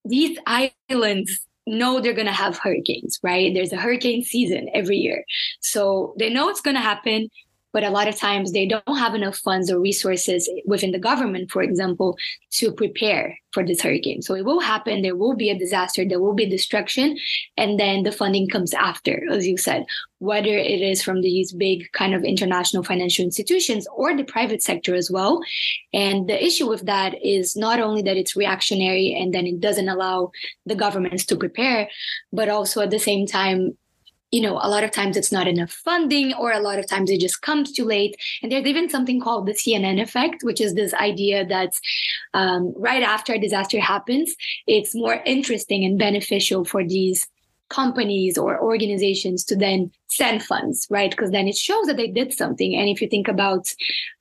these 0.04 0.38
islands 0.46 1.40
know 1.66 2.00
they're 2.00 2.14
going 2.14 2.26
to 2.26 2.32
have 2.32 2.58
hurricanes, 2.58 3.18
right? 3.22 3.52
There's 3.52 3.72
a 3.72 3.76
hurricane 3.76 4.22
season 4.22 4.68
every 4.72 4.96
year. 4.96 5.24
So 5.60 6.14
they 6.18 6.30
know 6.30 6.48
it's 6.48 6.62
going 6.62 6.76
to 6.76 6.82
happen 6.82 7.28
but 7.72 7.84
a 7.84 7.90
lot 7.90 8.08
of 8.08 8.16
times 8.16 8.52
they 8.52 8.66
don't 8.66 8.96
have 8.96 9.14
enough 9.14 9.36
funds 9.36 9.70
or 9.70 9.80
resources 9.80 10.48
within 10.66 10.92
the 10.92 10.98
government, 10.98 11.50
for 11.50 11.62
example, 11.62 12.16
to 12.50 12.72
prepare 12.72 13.38
for 13.52 13.64
this 13.64 13.82
hurricane. 13.82 14.22
So 14.22 14.34
it 14.34 14.44
will 14.44 14.60
happen, 14.60 15.02
there 15.02 15.16
will 15.16 15.34
be 15.34 15.50
a 15.50 15.58
disaster, 15.58 16.04
there 16.04 16.20
will 16.20 16.34
be 16.34 16.48
destruction, 16.48 17.18
and 17.56 17.78
then 17.78 18.02
the 18.02 18.12
funding 18.12 18.48
comes 18.48 18.74
after, 18.74 19.22
as 19.30 19.46
you 19.46 19.56
said, 19.56 19.86
whether 20.18 20.50
it 20.50 20.80
is 20.80 21.02
from 21.02 21.22
these 21.22 21.52
big 21.52 21.90
kind 21.92 22.14
of 22.14 22.24
international 22.24 22.82
financial 22.82 23.24
institutions 23.24 23.86
or 23.94 24.16
the 24.16 24.24
private 24.24 24.62
sector 24.62 24.94
as 24.94 25.10
well. 25.10 25.40
And 25.92 26.28
the 26.28 26.42
issue 26.42 26.68
with 26.68 26.86
that 26.86 27.14
is 27.24 27.56
not 27.56 27.80
only 27.80 28.02
that 28.02 28.16
it's 28.16 28.36
reactionary 28.36 29.14
and 29.14 29.32
then 29.32 29.46
it 29.46 29.60
doesn't 29.60 29.88
allow 29.88 30.30
the 30.66 30.74
governments 30.74 31.24
to 31.26 31.36
prepare, 31.36 31.88
but 32.32 32.48
also 32.48 32.82
at 32.82 32.90
the 32.90 32.98
same 32.98 33.26
time, 33.26 33.76
you 34.30 34.40
know, 34.40 34.58
a 34.62 34.68
lot 34.68 34.84
of 34.84 34.90
times 34.90 35.16
it's 35.16 35.32
not 35.32 35.48
enough 35.48 35.70
funding, 35.70 36.34
or 36.34 36.52
a 36.52 36.60
lot 36.60 36.78
of 36.78 36.86
times 36.86 37.10
it 37.10 37.20
just 37.20 37.40
comes 37.42 37.72
too 37.72 37.84
late. 37.84 38.16
And 38.42 38.52
there's 38.52 38.66
even 38.66 38.90
something 38.90 39.20
called 39.20 39.46
the 39.46 39.52
CNN 39.52 40.00
effect, 40.00 40.42
which 40.42 40.60
is 40.60 40.74
this 40.74 40.92
idea 40.94 41.46
that 41.46 41.72
um, 42.34 42.74
right 42.76 43.02
after 43.02 43.32
a 43.32 43.38
disaster 43.38 43.80
happens, 43.80 44.34
it's 44.66 44.94
more 44.94 45.22
interesting 45.24 45.84
and 45.84 45.98
beneficial 45.98 46.64
for 46.64 46.84
these 46.84 47.26
companies 47.68 48.38
or 48.38 48.60
organizations 48.60 49.44
to 49.44 49.56
then 49.56 49.90
send 50.08 50.42
funds 50.42 50.86
right? 50.90 51.10
Because 51.10 51.30
then 51.30 51.46
it 51.48 51.56
shows 51.56 51.86
that 51.86 51.96
they 51.96 52.08
did 52.08 52.32
something. 52.32 52.74
And 52.74 52.88
if 52.88 53.02
you 53.02 53.08
think 53.08 53.28
about 53.28 53.72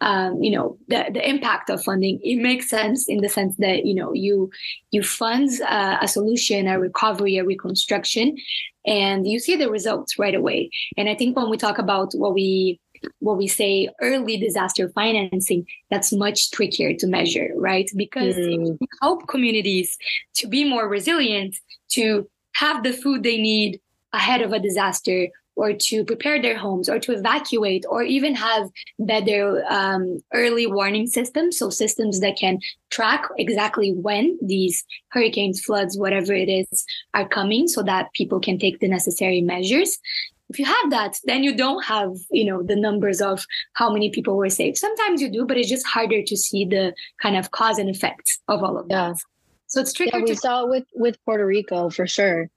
um, 0.02 0.42
you 0.42 0.52
know 0.52 0.78
the, 0.88 1.06
the 1.14 1.28
impact 1.28 1.70
of 1.70 1.84
funding 1.84 2.20
it 2.24 2.38
makes 2.38 2.70
sense 2.70 3.08
in 3.08 3.22
the 3.22 3.30
sense 3.30 3.56
that 3.58 3.86
you 3.86 3.96
know 3.96 4.14
you 4.14 4.50
you 4.92 5.04
fund 5.04 5.50
uh, 5.62 5.98
a 6.02 6.08
solution 6.08 6.68
a 6.68 6.80
recovery 6.80 7.38
a 7.38 7.46
reconstruction 7.46 8.38
and 8.86 9.28
you 9.28 9.40
see 9.40 9.56
the 9.56 9.70
results 9.70 10.18
right 10.20 10.36
away. 10.36 10.70
And 10.98 11.10
i 11.10 11.16
think 11.16 11.36
when 11.36 11.50
we 11.50 11.58
talk 11.58 11.78
about 11.78 12.14
what 12.14 12.34
we 12.34 12.80
what 13.20 13.38
we 13.38 13.48
say 13.48 13.90
early 14.02 14.38
disaster 14.38 14.90
financing 14.90 15.66
that's 15.92 16.12
much 16.12 16.52
trickier 16.52 16.94
to 16.96 17.08
measure 17.08 17.50
right? 17.56 17.90
Because 17.96 18.36
mm. 18.36 18.78
help 19.02 19.28
communities 19.28 19.98
to 20.36 20.48
be 20.48 20.64
more 20.64 20.88
resilient 20.88 21.56
to 21.90 22.28
have 22.58 22.84
the 22.84 22.94
food 22.94 23.24
they 23.24 23.38
need 23.38 23.80
ahead 24.14 24.42
of 24.42 24.52
a 24.52 24.60
disaster 24.60 25.28
or 25.56 25.74
to 25.74 26.06
prepare 26.06 26.40
their 26.42 26.58
homes 26.58 26.88
or 26.88 27.00
to 27.00 27.12
evacuate 27.12 27.84
or 27.90 28.04
even 28.04 28.36
have 28.36 28.70
better 29.00 29.64
um, 29.70 30.20
early 30.34 30.68
warning 30.68 31.08
systems. 31.08 31.58
So 31.58 31.70
systems 31.70 32.20
that 32.20 32.38
can 32.38 32.60
track 32.92 33.28
exactly 33.38 33.92
when 33.92 34.38
these 34.42 34.84
hurricanes 35.10 35.62
floods 35.62 35.98
whatever 35.98 36.34
it 36.34 36.50
is 36.50 36.86
are 37.14 37.28
coming 37.28 37.68
so 37.68 37.82
that 37.84 38.14
people 38.14 38.40
can 38.40 38.58
take 38.60 38.80
the 38.80 38.88
necessary 38.88 39.42
measures. 39.42 39.98
If 40.50 40.60
you 40.60 40.66
have 40.66 40.90
that 40.92 41.20
then 41.26 41.44
you 41.44 41.56
don't 41.56 41.84
have 41.84 42.12
you 42.32 42.46
know 42.46 42.64
the 42.64 42.76
numbers 42.76 43.20
of 43.20 43.46
how 43.74 43.92
many 43.92 44.10
people 44.10 44.38
were 44.38 44.50
saved. 44.50 44.78
Sometimes 44.78 45.22
you 45.22 45.30
do 45.30 45.46
but 45.46 45.58
it's 45.58 45.70
just 45.70 45.86
harder 45.86 46.22
to 46.24 46.38
see 46.38 46.66
the 46.66 46.94
kind 47.22 47.36
of 47.36 47.52
cause 47.52 47.78
and 47.80 47.90
effects 47.90 48.40
of 48.48 48.64
all 48.64 48.78
of 48.78 48.88
that 48.90 49.18
so 49.68 49.82
it's 49.82 49.94
tricky. 49.94 50.12
Yeah, 50.14 50.24
we 50.24 50.28
to- 50.28 50.36
saw 50.36 50.64
it 50.64 50.70
with 50.70 50.86
with 50.96 51.24
Puerto 51.26 51.46
Rico 51.46 51.90
for 51.90 52.08
sure. 52.08 52.50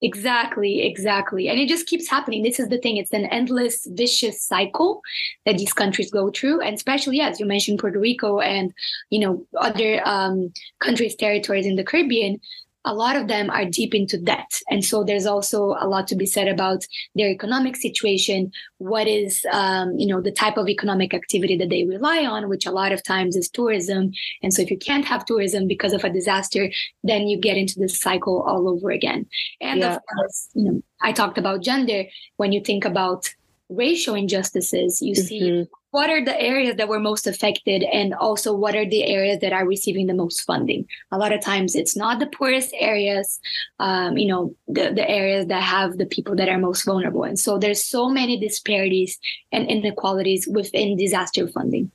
Exactly, 0.00 0.82
exactly. 0.82 1.48
And 1.48 1.58
it 1.58 1.68
just 1.68 1.88
keeps 1.88 2.08
happening. 2.08 2.44
This 2.44 2.60
is 2.60 2.68
the 2.68 2.78
thing. 2.78 2.98
It's 2.98 3.12
an 3.12 3.24
endless, 3.26 3.84
vicious 3.84 4.40
cycle 4.40 5.02
that 5.44 5.58
these 5.58 5.72
countries 5.72 6.08
go 6.08 6.30
through. 6.30 6.60
And 6.60 6.76
especially, 6.76 7.20
as 7.20 7.40
you 7.40 7.46
mentioned, 7.46 7.80
Puerto 7.80 7.98
Rico 7.98 8.38
and, 8.38 8.72
you 9.10 9.18
know, 9.18 9.44
other 9.56 10.00
um, 10.06 10.52
countries, 10.78 11.16
territories 11.16 11.66
in 11.66 11.74
the 11.74 11.82
Caribbean, 11.82 12.40
a 12.84 12.94
lot 12.94 13.16
of 13.16 13.28
them 13.28 13.50
are 13.50 13.64
deep 13.64 13.94
into 13.94 14.16
debt. 14.16 14.60
And 14.70 14.84
so 14.84 15.04
there's 15.04 15.26
also 15.26 15.76
a 15.78 15.86
lot 15.86 16.06
to 16.08 16.16
be 16.16 16.26
said 16.26 16.48
about 16.48 16.84
their 17.14 17.28
economic 17.28 17.76
situation. 17.76 18.52
What 18.78 19.06
is, 19.08 19.44
um, 19.52 19.98
you 19.98 20.06
know, 20.06 20.20
the 20.20 20.32
type 20.32 20.56
of 20.56 20.68
economic 20.68 21.12
activity 21.12 21.56
that 21.58 21.70
they 21.70 21.84
rely 21.84 22.24
on, 22.24 22.48
which 22.48 22.66
a 22.66 22.70
lot 22.70 22.92
of 22.92 23.02
times 23.04 23.36
is 23.36 23.48
tourism. 23.48 24.12
And 24.42 24.54
so 24.54 24.62
if 24.62 24.70
you 24.70 24.78
can't 24.78 25.04
have 25.04 25.24
tourism 25.24 25.66
because 25.66 25.92
of 25.92 26.04
a 26.04 26.10
disaster, 26.10 26.70
then 27.02 27.28
you 27.28 27.38
get 27.38 27.56
into 27.56 27.78
this 27.78 28.00
cycle 28.00 28.42
all 28.42 28.68
over 28.68 28.90
again. 28.90 29.26
And 29.60 29.80
yeah. 29.80 29.96
of 29.96 30.00
course, 30.14 30.48
you 30.54 30.64
know, 30.64 30.82
I 31.02 31.12
talked 31.12 31.38
about 31.38 31.62
gender. 31.62 32.04
When 32.36 32.52
you 32.52 32.60
think 32.60 32.84
about 32.84 33.28
racial 33.68 34.14
injustices, 34.14 35.02
you 35.02 35.14
mm-hmm. 35.14 35.26
see 35.26 35.66
what 35.90 36.10
are 36.10 36.22
the 36.22 36.38
areas 36.40 36.76
that 36.76 36.88
were 36.88 37.00
most 37.00 37.26
affected 37.26 37.82
and 37.82 38.14
also 38.14 38.54
what 38.54 38.76
are 38.76 38.88
the 38.88 39.04
areas 39.04 39.40
that 39.40 39.52
are 39.52 39.66
receiving 39.66 40.06
the 40.06 40.14
most 40.14 40.42
funding 40.42 40.86
a 41.10 41.18
lot 41.18 41.32
of 41.32 41.40
times 41.40 41.74
it's 41.74 41.96
not 41.96 42.18
the 42.18 42.26
poorest 42.26 42.74
areas 42.78 43.40
um, 43.80 44.16
you 44.18 44.28
know 44.28 44.54
the, 44.66 44.92
the 44.94 45.08
areas 45.08 45.46
that 45.46 45.62
have 45.62 45.98
the 45.98 46.06
people 46.06 46.36
that 46.36 46.48
are 46.48 46.58
most 46.58 46.84
vulnerable 46.84 47.24
and 47.24 47.38
so 47.38 47.58
there's 47.58 47.84
so 47.84 48.08
many 48.08 48.38
disparities 48.38 49.18
and 49.52 49.68
inequalities 49.68 50.46
within 50.48 50.96
disaster 50.96 51.46
funding 51.48 51.90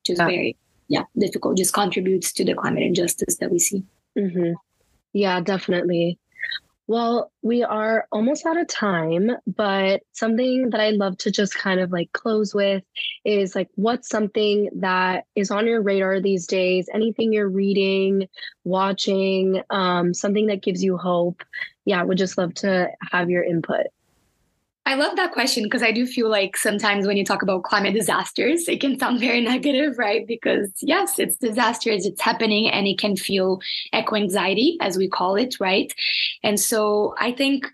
which 0.00 0.10
is 0.10 0.18
yeah. 0.18 0.26
very 0.26 0.56
yeah 0.88 1.02
difficult 1.18 1.56
just 1.56 1.74
contributes 1.74 2.32
to 2.32 2.44
the 2.44 2.54
climate 2.54 2.82
injustice 2.82 3.36
that 3.36 3.50
we 3.50 3.58
see 3.58 3.84
mm-hmm. 4.18 4.52
yeah 5.12 5.40
definitely 5.40 6.18
well, 6.88 7.32
we 7.42 7.64
are 7.64 8.06
almost 8.12 8.46
out 8.46 8.60
of 8.60 8.68
time, 8.68 9.30
but 9.46 10.02
something 10.12 10.70
that 10.70 10.80
I 10.80 10.90
love 10.90 11.18
to 11.18 11.32
just 11.32 11.54
kind 11.54 11.80
of 11.80 11.90
like 11.90 12.12
close 12.12 12.54
with 12.54 12.84
is 13.24 13.56
like 13.56 13.68
what's 13.74 14.08
something 14.08 14.70
that 14.76 15.24
is 15.34 15.50
on 15.50 15.66
your 15.66 15.82
radar 15.82 16.20
these 16.20 16.46
days? 16.46 16.88
Anything 16.94 17.32
you're 17.32 17.48
reading, 17.48 18.28
watching, 18.64 19.62
um, 19.70 20.14
something 20.14 20.46
that 20.46 20.62
gives 20.62 20.84
you 20.84 20.96
hope? 20.96 21.42
Yeah, 21.84 22.02
would 22.04 22.18
just 22.18 22.38
love 22.38 22.54
to 22.54 22.88
have 23.10 23.30
your 23.30 23.42
input. 23.42 23.86
I 24.86 24.94
love 24.94 25.16
that 25.16 25.32
question 25.32 25.64
because 25.64 25.82
I 25.82 25.90
do 25.90 26.06
feel 26.06 26.30
like 26.30 26.56
sometimes 26.56 27.08
when 27.08 27.16
you 27.16 27.24
talk 27.24 27.42
about 27.42 27.64
climate 27.64 27.92
disasters, 27.92 28.68
it 28.68 28.80
can 28.80 28.96
sound 28.98 29.18
very 29.28 29.40
negative, 29.40 29.98
right? 29.98 30.24
Because 30.26 30.72
yes, 30.80 31.18
it's 31.18 31.36
disasters, 31.36 32.06
it's 32.06 32.20
happening, 32.22 32.70
and 32.70 32.86
it 32.86 32.98
can 32.98 33.16
feel 33.16 33.60
eco 33.92 34.14
anxiety, 34.14 34.78
as 34.80 34.96
we 34.96 35.08
call 35.08 35.34
it, 35.34 35.56
right? 35.58 35.92
And 36.44 36.58
so 36.58 37.14
I 37.18 37.32
think 37.32 37.66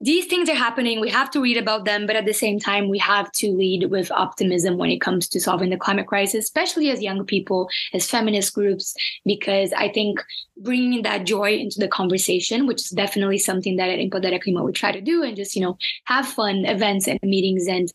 these 0.00 0.26
things 0.26 0.50
are 0.50 0.54
happening. 0.54 1.00
We 1.00 1.08
have 1.08 1.30
to 1.30 1.40
read 1.40 1.56
about 1.56 1.86
them, 1.86 2.06
but 2.06 2.16
at 2.16 2.26
the 2.26 2.34
same 2.34 2.58
time, 2.58 2.90
we 2.90 2.98
have 2.98 3.32
to 3.32 3.50
lead 3.52 3.90
with 3.90 4.12
optimism 4.12 4.76
when 4.76 4.90
it 4.90 5.00
comes 5.00 5.26
to 5.28 5.40
solving 5.40 5.70
the 5.70 5.78
climate 5.78 6.06
crisis, 6.06 6.44
especially 6.44 6.90
as 6.90 7.02
young 7.02 7.24
people, 7.24 7.70
as 7.94 8.08
feminist 8.08 8.52
groups, 8.54 8.94
because 9.24 9.72
I 9.72 9.88
think 9.90 10.22
bringing 10.58 11.02
that 11.02 11.24
joy 11.24 11.54
into 11.54 11.78
the 11.78 11.88
conversation, 11.88 12.66
which 12.66 12.82
is 12.82 12.90
definitely 12.90 13.38
something 13.38 13.76
that 13.76 13.88
at 13.88 13.98
Empodera 13.98 14.42
Clima 14.42 14.64
we 14.64 14.72
try 14.72 14.92
to 14.92 15.00
do, 15.00 15.22
and 15.22 15.34
just 15.34 15.56
you 15.56 15.62
know 15.62 15.78
have 16.04 16.28
fun 16.28 16.66
events 16.66 17.08
and 17.08 17.18
meetings 17.22 17.66
and 17.66 17.90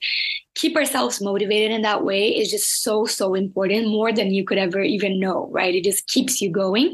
keep 0.55 0.75
ourselves 0.75 1.21
motivated 1.21 1.71
in 1.71 1.83
that 1.83 2.03
way 2.03 2.27
is 2.27 2.49
just 2.49 2.81
so 2.81 3.05
so 3.05 3.35
important 3.35 3.87
more 3.87 4.11
than 4.11 4.33
you 4.33 4.43
could 4.43 4.57
ever 4.57 4.81
even 4.81 5.17
know 5.17 5.47
right 5.51 5.75
it 5.75 5.83
just 5.83 6.05
keeps 6.07 6.41
you 6.41 6.51
going 6.51 6.93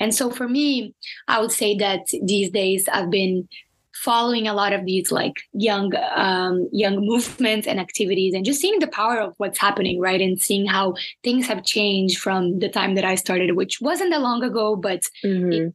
and 0.00 0.14
so 0.14 0.30
for 0.30 0.48
me 0.48 0.94
i 1.28 1.38
would 1.38 1.52
say 1.52 1.76
that 1.76 2.00
these 2.22 2.48
days 2.48 2.88
i've 2.88 3.10
been 3.10 3.46
following 3.94 4.48
a 4.48 4.54
lot 4.54 4.72
of 4.72 4.84
these 4.84 5.12
like 5.12 5.34
young 5.52 5.92
um, 6.14 6.68
young 6.72 6.96
movements 6.96 7.66
and 7.66 7.80
activities 7.80 8.34
and 8.34 8.44
just 8.44 8.60
seeing 8.60 8.78
the 8.80 8.88
power 8.88 9.18
of 9.18 9.34
what's 9.38 9.58
happening 9.58 10.00
right 10.00 10.20
and 10.20 10.40
seeing 10.40 10.66
how 10.66 10.94
things 11.22 11.46
have 11.46 11.64
changed 11.64 12.18
from 12.18 12.58
the 12.58 12.68
time 12.68 12.94
that 12.94 13.04
i 13.04 13.14
started 13.14 13.56
which 13.56 13.80
wasn't 13.80 14.10
that 14.10 14.20
long 14.20 14.42
ago 14.42 14.76
but 14.76 15.02
mm-hmm. 15.24 15.52
it, 15.52 15.74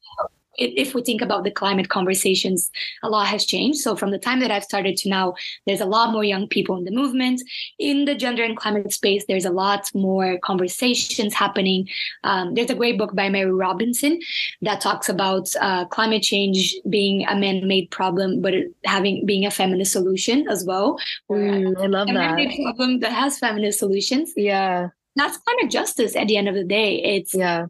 if 0.59 0.93
we 0.93 1.01
think 1.01 1.21
about 1.21 1.43
the 1.43 1.51
climate 1.51 1.89
conversations, 1.89 2.69
a 3.03 3.09
lot 3.09 3.27
has 3.27 3.45
changed. 3.45 3.79
So 3.79 3.95
from 3.95 4.11
the 4.11 4.19
time 4.19 4.39
that 4.41 4.51
I've 4.51 4.63
started 4.63 4.97
to 4.97 5.09
now, 5.09 5.33
there's 5.65 5.81
a 5.81 5.85
lot 5.85 6.11
more 6.11 6.23
young 6.23 6.47
people 6.47 6.77
in 6.77 6.83
the 6.83 6.91
movement. 6.91 7.41
In 7.77 8.05
the 8.05 8.15
gender 8.15 8.43
and 8.43 8.57
climate 8.57 8.91
space, 8.91 9.25
there's 9.27 9.45
a 9.45 9.51
lot 9.51 9.89
more 9.93 10.37
conversations 10.39 11.33
happening. 11.33 11.87
Um, 12.23 12.53
there's 12.53 12.69
a 12.69 12.75
great 12.75 12.97
book 12.97 13.15
by 13.15 13.29
Mary 13.29 13.51
Robinson 13.51 14.19
that 14.61 14.81
talks 14.81 15.09
about 15.09 15.49
uh, 15.61 15.85
climate 15.85 16.23
change 16.23 16.75
being 16.89 17.25
a 17.27 17.35
man-made 17.35 17.91
problem, 17.91 18.41
but 18.41 18.53
having 18.85 19.25
being 19.25 19.45
a 19.45 19.51
feminist 19.51 19.91
solution 19.91 20.47
as 20.49 20.65
well. 20.65 20.99
Mm, 21.31 21.77
I 21.77 21.85
love 21.87 22.09
a 22.09 22.13
that. 22.13 22.35
man-made 22.35 22.61
problem 22.63 22.99
that 22.99 23.11
has 23.11 23.39
feminist 23.39 23.79
solutions. 23.79 24.33
Yeah 24.35 24.89
that's 25.15 25.37
climate 25.37 25.71
justice 25.71 26.15
at 26.15 26.27
the 26.27 26.37
end 26.37 26.47
of 26.47 26.55
the 26.55 26.63
day. 26.63 27.01
It's 27.03 27.33
yeah 27.33 27.65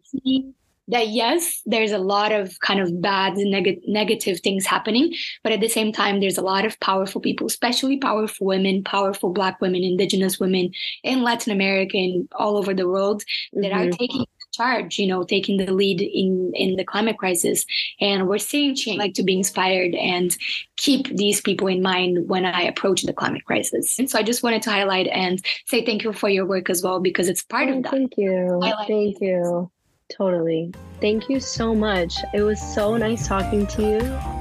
that 0.89 1.09
yes, 1.09 1.61
there's 1.65 1.91
a 1.91 1.97
lot 1.97 2.31
of 2.31 2.59
kind 2.59 2.79
of 2.79 3.01
bad 3.01 3.33
neg- 3.37 3.81
negative 3.87 4.39
things 4.41 4.65
happening, 4.65 5.13
but 5.43 5.51
at 5.51 5.59
the 5.59 5.69
same 5.69 5.91
time, 5.91 6.19
there's 6.19 6.37
a 6.37 6.43
lot 6.43 6.65
of 6.65 6.79
powerful 6.79 7.21
people, 7.21 7.47
especially 7.47 7.97
powerful 7.97 8.47
women, 8.47 8.83
powerful 8.83 9.31
Black 9.31 9.61
women, 9.61 9.83
Indigenous 9.83 10.39
women 10.39 10.71
in 11.03 11.23
Latin 11.23 11.53
America 11.53 11.97
and 11.97 12.27
all 12.33 12.57
over 12.57 12.73
the 12.73 12.87
world 12.87 13.23
mm-hmm. 13.23 13.61
that 13.61 13.71
are 13.71 13.85
mm-hmm. 13.85 13.97
taking 13.97 14.25
charge, 14.51 14.97
you 14.97 15.07
know, 15.07 15.23
taking 15.23 15.57
the 15.57 15.71
lead 15.71 16.01
in 16.01 16.51
in 16.55 16.75
the 16.75 16.83
climate 16.83 17.17
crisis. 17.17 17.65
And 18.01 18.27
we're 18.27 18.39
seeing 18.39 18.75
change, 18.75 18.97
like 18.97 19.13
to 19.13 19.23
be 19.23 19.37
inspired 19.37 19.93
and 19.95 20.35
keep 20.77 21.07
these 21.15 21.39
people 21.41 21.67
in 21.67 21.81
mind 21.81 22.27
when 22.27 22.45
I 22.45 22.61
approach 22.63 23.03
the 23.03 23.13
climate 23.13 23.45
crisis. 23.45 23.99
And 23.99 24.09
so 24.09 24.19
I 24.19 24.23
just 24.23 24.43
wanted 24.43 24.61
to 24.63 24.71
highlight 24.71 25.07
and 25.07 25.43
say 25.67 25.85
thank 25.85 26.03
you 26.03 26.13
for 26.13 26.29
your 26.29 26.45
work 26.45 26.69
as 26.69 26.83
well 26.83 26.99
because 26.99 27.29
it's 27.29 27.43
part 27.43 27.69
oh, 27.69 27.77
of 27.77 27.83
that. 27.83 27.91
Thank 27.91 28.17
you. 28.17 28.59
Thank 28.87 29.21
you. 29.21 29.71
Totally. 30.09 30.73
Thank 30.99 31.29
you 31.29 31.39
so 31.39 31.73
much. 31.73 32.15
It 32.33 32.41
was 32.41 32.61
so 32.61 32.97
nice 32.97 33.27
talking 33.27 33.67
to 33.67 33.81
you. 33.81 34.38